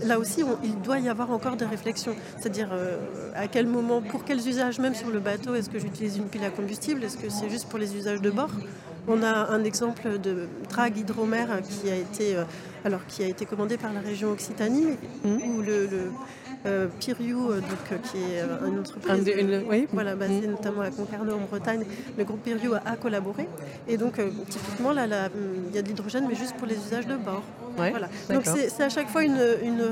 Là 0.04 0.18
aussi, 0.18 0.42
il 0.62 0.80
doit 0.82 0.98
y 0.98 1.08
avoir 1.08 1.30
encore 1.30 1.56
des 1.56 1.64
réflexions. 1.64 2.14
C'est-à-dire 2.38 2.68
euh, 2.72 2.98
à 3.34 3.48
quel 3.48 3.66
moment, 3.66 4.02
pour 4.02 4.24
quels 4.24 4.46
usages, 4.46 4.78
même 4.78 4.94
sur 4.94 5.10
le 5.10 5.20
bateau, 5.20 5.54
est-ce 5.54 5.70
que 5.70 5.78
j'utilise 5.78 6.16
une 6.18 6.26
pile 6.26 6.44
à 6.44 6.50
combustible? 6.50 7.02
Est-ce 7.04 7.16
que 7.16 7.30
c'est 7.30 7.48
juste 7.48 7.68
pour 7.68 7.78
les 7.78 7.96
usages 7.96 8.20
de 8.20 8.30
bord? 8.30 8.50
On 9.08 9.22
a 9.22 9.50
un 9.50 9.62
exemple 9.64 10.18
de 10.18 10.48
drague 10.68 10.98
hydromère 10.98 11.60
qui 11.62 11.90
a 11.90 11.96
été, 11.96 12.36
euh, 12.36 12.44
alors, 12.84 13.06
qui 13.06 13.22
a 13.22 13.26
été 13.26 13.46
commandé 13.46 13.76
par 13.78 13.92
la 13.92 14.00
région 14.00 14.30
Occitanie, 14.32 14.86
mmh. 15.24 15.28
où 15.28 15.62
le 15.62 15.88
euh, 16.66 16.88
Piriou, 16.98 17.50
euh, 17.50 17.60
donc, 17.60 17.92
euh, 17.92 17.96
qui 17.98 18.18
est 18.18 18.68
une 18.68 18.80
entreprise 18.80 19.30
oui. 19.68 19.86
voilà, 19.92 20.14
basée 20.14 20.46
mm. 20.46 20.50
notamment 20.50 20.80
à 20.82 20.90
Concarneau 20.90 21.34
en 21.34 21.46
Bretagne. 21.48 21.84
Le 22.16 22.24
groupe 22.24 22.42
Piriou 22.42 22.74
a, 22.74 22.96
collaboré. 22.96 23.48
Et 23.88 23.96
donc, 23.96 24.20
typiquement, 24.48 24.92
là, 24.92 25.06
il 25.68 25.74
y 25.74 25.78
a 25.78 25.82
de 25.82 25.88
l'hydrogène, 25.88 26.26
mais 26.28 26.34
juste 26.34 26.56
pour 26.56 26.66
les 26.66 26.76
usages 26.76 27.06
de 27.06 27.16
bord. 27.16 27.42
voilà. 27.76 28.08
Donc, 28.30 28.44
c'est 28.44 28.82
à 28.82 28.88
chaque 28.88 29.08
fois 29.08 29.24
une, 29.24 29.36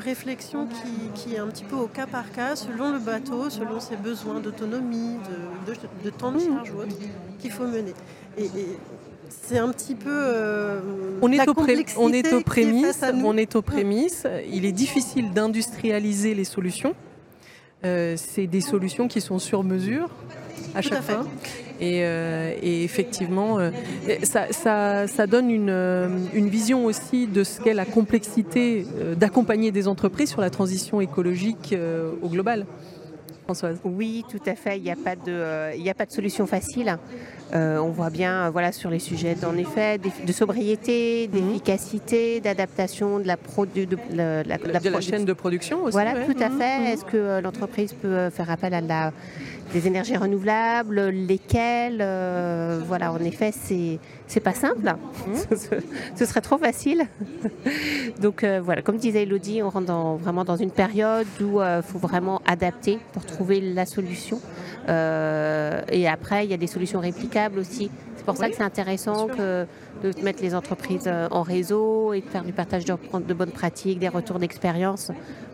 réflexion 0.04 0.68
qui, 1.14 1.34
est 1.34 1.38
un 1.38 1.46
petit 1.46 1.64
peu 1.64 1.76
au 1.76 1.86
cas 1.86 2.06
par 2.06 2.30
cas, 2.32 2.56
selon 2.56 2.92
le 2.92 2.98
bateau, 2.98 3.48
selon 3.50 3.80
ses 3.80 3.96
besoins 3.96 4.40
d'autonomie, 4.40 5.16
de, 6.04 6.10
temps 6.10 6.32
de 6.32 6.38
mm. 6.38 6.40
charge 6.40 6.70
ou 6.72 6.80
autre, 6.80 6.96
qu'il 7.38 7.50
faut 7.50 7.66
mener. 7.66 7.94
et 8.36 8.48
c'est 9.28 9.58
un 9.58 9.68
petit 9.70 9.94
peu. 9.94 10.10
Euh, 10.10 10.80
on, 11.22 11.30
est 11.32 11.48
au 11.48 11.54
on 11.98 12.12
est 12.12 12.32
aux 12.32 12.40
prémices. 12.40 13.02
On 13.22 13.36
est 13.36 13.56
aux 13.56 13.62
prémices. 13.62 14.26
Il 14.50 14.64
est 14.64 14.72
difficile 14.72 15.32
d'industrialiser 15.32 16.34
les 16.34 16.44
solutions. 16.44 16.94
Euh, 17.84 18.14
c'est 18.16 18.46
des 18.46 18.62
solutions 18.62 19.08
qui 19.08 19.20
sont 19.20 19.38
sur 19.38 19.62
mesure 19.62 20.08
à 20.74 20.80
chaque 20.80 21.02
fois. 21.02 21.26
Euh, 21.82 22.54
et, 22.62 22.84
effectivement, 22.84 23.58
ça, 24.22 25.26
donne 25.26 25.50
une, 25.50 26.28
une, 26.32 26.48
vision 26.48 26.86
aussi 26.86 27.26
de 27.26 27.44
ce 27.44 27.60
qu'est 27.60 27.74
la 27.74 27.84
complexité 27.84 28.86
d'accompagner 29.16 29.70
des 29.72 29.88
entreprises 29.88 30.30
sur 30.30 30.40
la 30.40 30.50
transition 30.50 31.00
écologique 31.00 31.74
au 32.22 32.28
global. 32.28 32.64
Françoise. 33.44 33.78
Oui, 33.84 34.24
tout 34.30 34.42
à 34.46 34.54
fait. 34.54 34.78
Il 34.78 34.82
n'y 34.82 34.90
a, 34.90 34.96
pas 34.96 35.16
de, 35.16 35.76
il 35.76 35.88
a 35.88 35.94
pas 35.94 36.06
de 36.06 36.12
solution 36.12 36.46
facile. 36.46 36.98
Euh, 37.54 37.78
on 37.78 37.90
voit 37.90 38.10
bien 38.10 38.50
voilà, 38.50 38.72
sur 38.72 38.90
les 38.90 38.98
sujets 38.98 39.36
en 39.44 39.56
effet 39.56 39.98
de 39.98 40.32
sobriété, 40.32 41.28
mhm. 41.28 41.40
d'efficacité, 41.40 42.40
d'adaptation 42.40 43.20
de 43.20 43.26
la, 43.26 43.36
de, 43.36 44.88
la, 44.88 45.00
chaîne 45.00 45.24
de 45.24 45.32
production 45.32 45.84
aussi. 45.84 45.92
Voilà, 45.92 46.24
tout 46.24 46.36
à 46.40 46.48
mhm. 46.48 46.58
fait. 46.58 46.78
Mhm. 46.78 46.86
Est-ce 46.86 47.04
que 47.04 47.16
euh, 47.16 47.40
l'entreprise 47.40 47.92
peut 47.92 48.08
euh, 48.08 48.30
faire 48.30 48.50
appel 48.50 48.74
à 48.74 48.80
la, 48.80 49.12
des 49.74 49.86
énergies 49.86 50.16
renouvelables, 50.16 51.08
lesquelles 51.08 51.98
Voilà, 52.86 53.12
en 53.12 53.18
effet, 53.18 53.52
c'est 53.52 53.98
c'est 54.26 54.40
pas 54.40 54.54
simple. 54.54 54.94
Ce, 56.16 56.24
serait 56.24 56.40
trop 56.40 56.56
facile. 56.56 57.02
Donc 58.22 58.44
voilà, 58.44 58.80
comme 58.80 58.96
disait 58.96 59.24
Elodie, 59.24 59.62
on 59.62 59.68
rentre 59.68 59.92
vraiment 60.18 60.44
dans 60.44 60.56
une 60.56 60.70
période 60.70 61.26
où 61.42 61.60
il 61.60 61.82
faut 61.82 61.98
vraiment 61.98 62.40
adapter 62.46 62.98
pour 63.12 63.26
trouver 63.26 63.60
la 63.60 63.84
solution. 63.84 64.40
et 64.88 66.08
après, 66.08 66.46
il 66.46 66.50
y 66.50 66.54
a 66.54 66.58
des 66.58 66.66
solutions 66.66 67.00
réplicables 67.00 67.58
aussi. 67.58 67.90
C'est 68.24 68.32
pour 68.32 68.38
ça 68.38 68.48
que 68.48 68.56
c'est 68.56 68.62
intéressant 68.62 69.26
que 69.26 69.66
de 70.02 70.22
mettre 70.22 70.42
les 70.42 70.54
entreprises 70.54 71.04
euh, 71.06 71.28
en 71.30 71.42
réseau 71.42 72.14
et 72.14 72.22
de 72.22 72.26
faire 72.26 72.42
du 72.42 72.54
partage 72.54 72.86
de, 72.86 72.94
de 72.94 73.34
bonnes 73.34 73.50
pratiques, 73.50 73.98
des 73.98 74.08
retours 74.08 74.38
d'expérience 74.38 75.10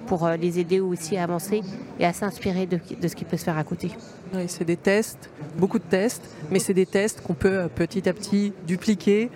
pour 0.06 0.26
euh, 0.26 0.36
les 0.36 0.58
aider 0.58 0.80
aussi 0.80 1.16
à 1.16 1.24
avancer 1.24 1.62
et 1.98 2.04
à 2.04 2.12
s'inspirer 2.12 2.66
de, 2.66 2.78
ce 3.06 3.14
qui 3.14 3.24
peut 3.24 3.36
se 3.36 3.44
faire 3.44 3.58
à 3.58 3.64
côté. 3.64 3.90
Oui, 4.34 4.44
c'est 4.46 4.64
des 4.64 4.76
tests, 4.76 5.30
beaucoup 5.56 5.78
de 5.78 5.84
tests, 5.84 6.22
mais 6.50 6.58
c'est 6.58 6.74
des 6.74 6.86
tests 6.86 7.20
qu'on 7.20 7.34
peut 7.34 7.48
euh, 7.48 7.68
petit 7.68 8.08
à 8.08 8.12
petit 8.12 8.52
dupliquer, 8.66 9.30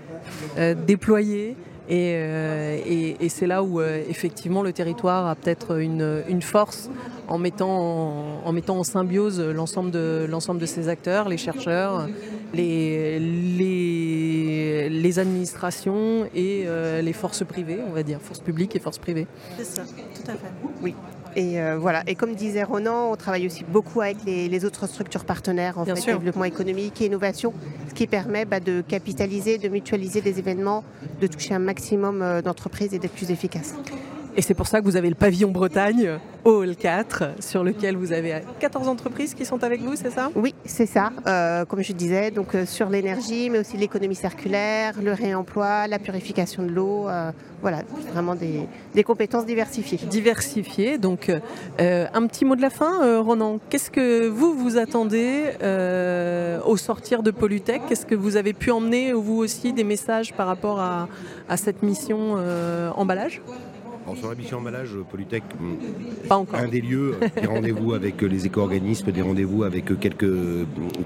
déployer 0.87 1.57
euh, 1.91 2.79
et, 3.21 3.29
c'est 3.29 3.47
là 3.47 3.63
où 3.63 3.81
euh, 3.81 4.03
effectivement 4.09 4.63
le 4.63 4.73
territoire 4.73 5.27
a 5.27 5.35
peut-être 5.35 5.79
une, 5.79 6.41
force 6.41 6.89
en 7.29 7.39
mettant 7.39 8.41
en, 8.45 8.53
mettant 8.53 8.79
en 8.79 8.85
symbiose 8.85 9.41
l'ensemble 9.41 9.91
de, 9.91 10.27
l'ensemble 10.29 10.61
de 10.61 10.67
ses 10.67 10.89
acteurs, 10.89 11.29
les 11.29 11.37
chercheurs, 11.37 12.09
les, 12.55 13.19
les, 14.89 15.19
administrations 15.19 16.27
et 16.35 16.65
euh, 16.67 17.01
les 17.03 17.13
forces 17.13 17.45
privées, 17.45 17.79
on 17.87 17.93
va 17.93 18.03
dire, 18.03 18.21
forces 18.21 18.41
publiques 18.41 18.75
et 18.75 18.81
forces 18.81 18.99
privées. 18.99 19.27
C'est 19.57 19.65
ça, 19.65 19.83
tout 19.83 20.31
à 20.31 20.35
fait. 20.35 20.51
Oui. 20.83 20.95
Et 21.37 21.59
voilà. 21.79 22.03
Et 22.07 22.15
comme 22.15 22.35
disait 22.35 22.63
Ronan, 22.63 23.11
on 23.11 23.17
travaille 23.17 23.47
aussi 23.47 23.65
beaucoup 23.65 24.01
avec 24.01 24.19
les, 24.25 24.65
autres 24.65 24.87
structures 24.87 25.25
partenaires 25.25 25.79
en 25.79 25.85
fait, 25.85 25.95
développement 26.07 26.45
économique 26.45 27.01
et 27.01 27.07
innovation, 27.07 27.53
ce 27.89 27.95
qui 27.95 28.07
permet 28.07 28.45
bah, 28.45 28.61
de 28.61 28.83
capitaliser, 28.87 29.59
de 29.59 29.69
mutualiser 29.69 30.21
des 30.21 30.39
événements, 30.39 30.85
de 31.21 31.27
toucher 31.27 31.55
un 31.55 31.59
maximum 31.59 32.23
euh, 32.23 32.43
d'entreprises 32.43 32.95
et 32.95 32.99
d'être 32.99 33.15
plus 33.15 33.31
efficace. 33.31 33.75
Et 34.37 34.43
c'est 34.43 34.55
pour 34.55 34.67
ça 34.67 34.81
que 34.81 34.85
vous 34.85 34.97
avez 34.97 35.09
le 35.09 35.15
pavillon 35.15 35.51
Bretagne 35.53 36.19
Hall 36.45 36.75
4, 36.75 37.41
sur 37.41 37.63
lequel 37.63 37.97
vous 37.97 38.13
avez 38.13 38.41
14 38.59 38.89
entreprises 38.89 39.33
qui 39.33 39.45
sont 39.45 39.63
avec 39.63 39.81
vous, 39.81 39.95
c'est 39.95 40.11
ça? 40.11 40.31
Oui, 40.35 40.55
c'est 40.65 40.87
ça. 40.87 41.13
Euh, 41.27 41.65
comme 41.65 41.83
je 41.83 41.93
disais, 41.93 42.33
donc 42.33 42.55
euh, 42.55 42.67
sur 42.67 42.89
l'énergie, 42.89 43.49
mais 43.49 43.61
aussi 43.61 43.77
l'économie 43.77 44.17
circulaire, 44.17 44.95
le 45.01 45.13
réemploi, 45.13 45.87
la 45.87 46.01
purification 46.01 46.65
de 46.65 46.71
l'eau. 46.71 47.09
Euh, 47.09 47.31
voilà, 47.63 47.83
vraiment 48.13 48.35
des, 48.35 49.05
compétences 49.05 49.47
diversifiées. 49.47 49.99
Diversifiées. 50.11 50.99
Donc, 50.99 51.31
un 51.79 52.27
petit 52.27 52.45
mot 52.45 52.57
de 52.57 52.61
la 52.61 52.69
fin, 52.69 53.21
Ronan. 53.23 53.59
Qu'est-ce 53.71 53.91
que 53.91 54.29
vous 54.29 54.53
vous 54.53 54.77
attendez 54.77 55.45
au 56.67 56.77
sortir 56.77 57.23
de 57.23 57.31
Polytech? 57.31 57.81
Qu'est-ce 57.89 58.05
que 58.05 58.15
vous 58.15 58.37
avez 58.37 58.53
pu 58.53 58.71
emmener 58.71 59.15
vous 59.15 59.37
aussi 59.37 59.73
des 59.73 59.85
messages 59.85 60.35
par 60.35 60.47
rapport 60.47 60.79
à, 60.79 61.09
à 61.49 61.57
cette 61.57 61.83
mission 61.83 62.37
emballage? 62.97 63.41
Sur 64.15 64.29
la 64.29 64.35
mission 64.35 64.59
emballage, 64.59 64.91
Polytech, 65.11 65.43
hmm, 65.59 66.27
pas 66.29 66.37
encore. 66.37 66.61
un 66.61 66.69
des 66.69 66.81
lieux, 66.81 67.17
des 67.41 67.47
rendez-vous 67.47 67.95
avec 67.95 68.21
les 68.23 68.47
éco-organismes, 68.47 69.11
des 69.11 69.23
rendez-vous 69.23 69.65
avec 69.65 69.99
quelques, 69.99 70.27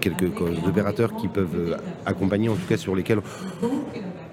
quelques 0.00 0.30
opérateurs 0.66 1.14
qui 1.16 1.28
peuvent 1.28 1.78
accompagner, 2.04 2.48
en 2.48 2.54
tout 2.54 2.66
cas 2.68 2.76
sur 2.76 2.94
lesquels 2.94 3.20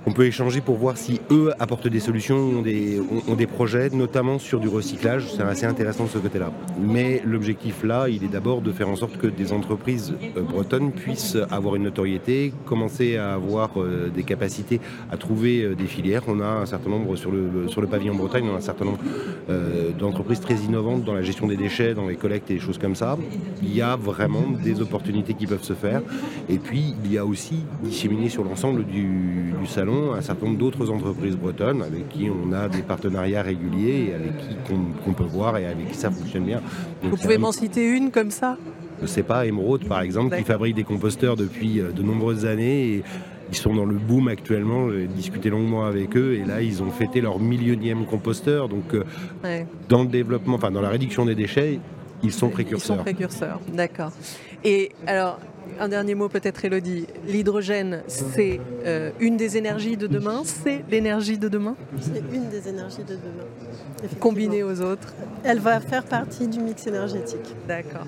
on 0.07 0.11
peut 0.11 0.25
échanger 0.25 0.61
pour 0.61 0.75
voir 0.75 0.97
si 0.97 1.19
eux 1.31 1.51
apportent 1.59 1.87
des 1.87 1.99
solutions, 1.99 2.37
ont 2.37 2.61
des, 2.61 3.01
ont, 3.27 3.33
des 3.33 3.47
projets, 3.47 3.89
notamment 3.89 4.37
sur 4.37 4.59
du 4.59 4.67
recyclage. 4.67 5.31
C'est 5.35 5.41
assez 5.41 5.65
intéressant 5.65 6.03
de 6.03 6.09
ce 6.09 6.19
côté-là. 6.19 6.51
Mais 6.79 7.21
l'objectif 7.25 7.83
là, 7.83 8.07
il 8.07 8.23
est 8.23 8.31
d'abord 8.31 8.61
de 8.61 8.71
faire 8.71 8.87
en 8.87 8.95
sorte 8.95 9.17
que 9.17 9.27
des 9.27 9.51
entreprises 9.51 10.13
euh, 10.37 10.41
bretonnes 10.41 10.91
puissent 10.91 11.37
avoir 11.49 11.75
une 11.75 11.83
notoriété, 11.83 12.53
commencer 12.65 13.17
à 13.17 13.33
avoir 13.33 13.71
euh, 13.77 14.09
des 14.13 14.23
capacités 14.23 14.79
à 15.11 15.17
trouver 15.17 15.63
euh, 15.63 15.75
des 15.75 15.87
filières. 15.87 16.23
On 16.27 16.39
a 16.39 16.47
un 16.47 16.65
certain 16.67 16.91
nombre 16.91 17.15
sur 17.15 17.31
le, 17.31 17.87
pavillon 17.87 18.15
Bretagne, 18.15 18.47
on 18.49 18.55
a 18.55 18.57
un 18.57 18.61
certain 18.61 18.85
nombre 18.85 18.99
d'entreprises 19.99 20.39
très 20.39 20.55
innovantes 20.55 21.03
dans 21.03 21.13
la 21.13 21.21
gestion 21.21 21.47
des 21.47 21.55
déchets, 21.55 21.93
dans 21.93 22.07
les 22.07 22.15
collectes 22.15 22.49
et 22.49 22.55
des 22.55 22.59
choses 22.59 22.77
comme 22.77 22.95
ça. 22.95 23.17
Il 23.61 23.75
y 23.75 23.81
a 23.81 23.95
vraiment 23.95 24.43
des 24.63 24.81
opportunités 24.81 25.33
qui 25.33 25.45
peuvent 25.45 25.63
se 25.63 25.73
faire. 25.73 26.01
Et 26.49 26.57
puis, 26.57 26.95
il 27.03 27.13
y 27.13 27.17
a 27.17 27.25
aussi 27.25 27.57
disséminé 27.83 28.29
sur 28.29 28.43
l'ensemble 28.43 28.85
du 28.85 29.53
salon 29.67 29.94
un 30.13 30.21
certain 30.21 30.45
nombre 30.47 30.59
d'autres 30.59 30.89
entreprises 30.89 31.35
bretonnes 31.35 31.81
avec 31.81 32.09
qui 32.09 32.29
on 32.29 32.51
a 32.53 32.67
des 32.69 32.81
partenariats 32.81 33.41
réguliers 33.41 34.09
et 34.09 34.13
avec 34.13 34.37
qui 34.37 34.55
qu'on 35.03 35.13
peut 35.13 35.23
voir 35.23 35.57
et 35.57 35.65
avec 35.65 35.91
qui 35.91 35.97
ça 35.97 36.11
fonctionne 36.11 36.45
bien. 36.45 36.61
Vous 37.01 37.17
pouvez 37.17 37.37
m'en 37.37 37.51
citer 37.51 37.87
une 37.89 38.11
comme 38.11 38.31
ça? 38.31 38.57
Je 39.01 39.07
sais 39.07 39.23
pas, 39.23 39.45
Emeraude 39.45 39.87
par 39.87 40.01
exemple, 40.01 40.35
qui 40.37 40.43
fabrique 40.43 40.75
des 40.75 40.83
composteurs 40.83 41.35
depuis 41.35 41.79
euh, 41.79 41.91
de 41.91 42.01
nombreuses 42.01 42.45
années. 42.45 42.95
Et 42.95 43.03
ils 43.49 43.55
sont 43.55 43.75
dans 43.75 43.85
le 43.85 43.95
boom 43.95 44.27
actuellement. 44.27 44.89
J'ai 44.89 45.07
discuté 45.07 45.49
longuement 45.49 45.85
avec 45.85 46.15
eux 46.17 46.33
et 46.33 46.45
là, 46.45 46.61
ils 46.61 46.81
ont 46.81 46.89
fêté 46.89 47.21
leur 47.21 47.39
millionième 47.39 48.05
composteur. 48.05 48.69
Donc, 48.69 48.93
euh, 48.93 49.63
dans 49.89 50.03
le 50.03 50.09
développement, 50.09 50.55
enfin, 50.55 50.71
dans 50.71 50.81
la 50.81 50.89
réduction 50.89 51.25
des 51.25 51.35
déchets, 51.35 51.79
ils 52.23 52.33
sont 52.33 52.49
précurseurs. 52.49 52.95
Ils 52.95 52.97
sont 52.97 53.03
précurseurs, 53.03 53.59
d'accord. 53.73 54.11
Et 54.63 54.91
alors, 55.05 55.39
un 55.79 55.89
dernier 55.89 56.15
mot 56.15 56.29
peut-être, 56.29 56.63
Elodie. 56.63 57.07
L'hydrogène, 57.27 58.01
c'est 58.07 58.59
euh, 58.85 59.11
une 59.19 59.37
des 59.37 59.57
énergies 59.57 59.97
de 59.97 60.07
demain? 60.07 60.41
C'est 60.43 60.83
l'énergie 60.89 61.37
de 61.37 61.47
demain? 61.47 61.75
C'est 61.99 62.23
une 62.33 62.49
des 62.49 62.67
énergies 62.69 63.03
de 63.03 63.15
demain. 63.15 64.09
Combinée 64.19 64.63
aux 64.63 64.81
autres? 64.81 65.13
Elle 65.43 65.59
va 65.59 65.79
faire 65.79 66.03
partie 66.03 66.47
du 66.47 66.59
mix 66.59 66.87
énergétique. 66.87 67.55
D'accord. 67.67 68.05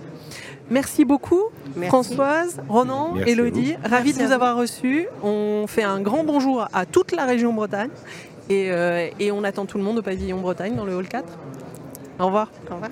Merci 0.70 1.06
beaucoup, 1.06 1.43
Françoise, 1.88 2.60
Ronan, 2.67 3.15
Elodie. 3.26 3.76
Ravi 3.84 4.13
de 4.13 4.24
vous 4.24 4.32
avoir 4.32 4.58
reçus. 4.58 5.08
On 5.24 5.65
fait 5.67 5.84
un 5.84 6.02
grand 6.02 6.24
bonjour 6.24 6.67
à 6.74 6.86
toute 6.86 7.12
la 7.12 7.26
région 7.26 7.54
Bretagne. 7.54 7.89
Et, 8.50 8.72
euh, 8.72 9.08
et 9.20 9.32
on 9.32 9.43
attend 9.43 9.65
tout 9.65 9.78
le 9.78 9.84
monde 9.84 10.00
au 10.00 10.02
pavillon 10.02 10.39
Bretagne 10.39 10.76
dans 10.76 10.86
le 10.86 10.96
hall 10.96 11.08
4. 11.08 11.26
Au 12.20 12.26
revoir. 12.26 12.52
Au 12.70 12.76
revoir. 12.76 12.91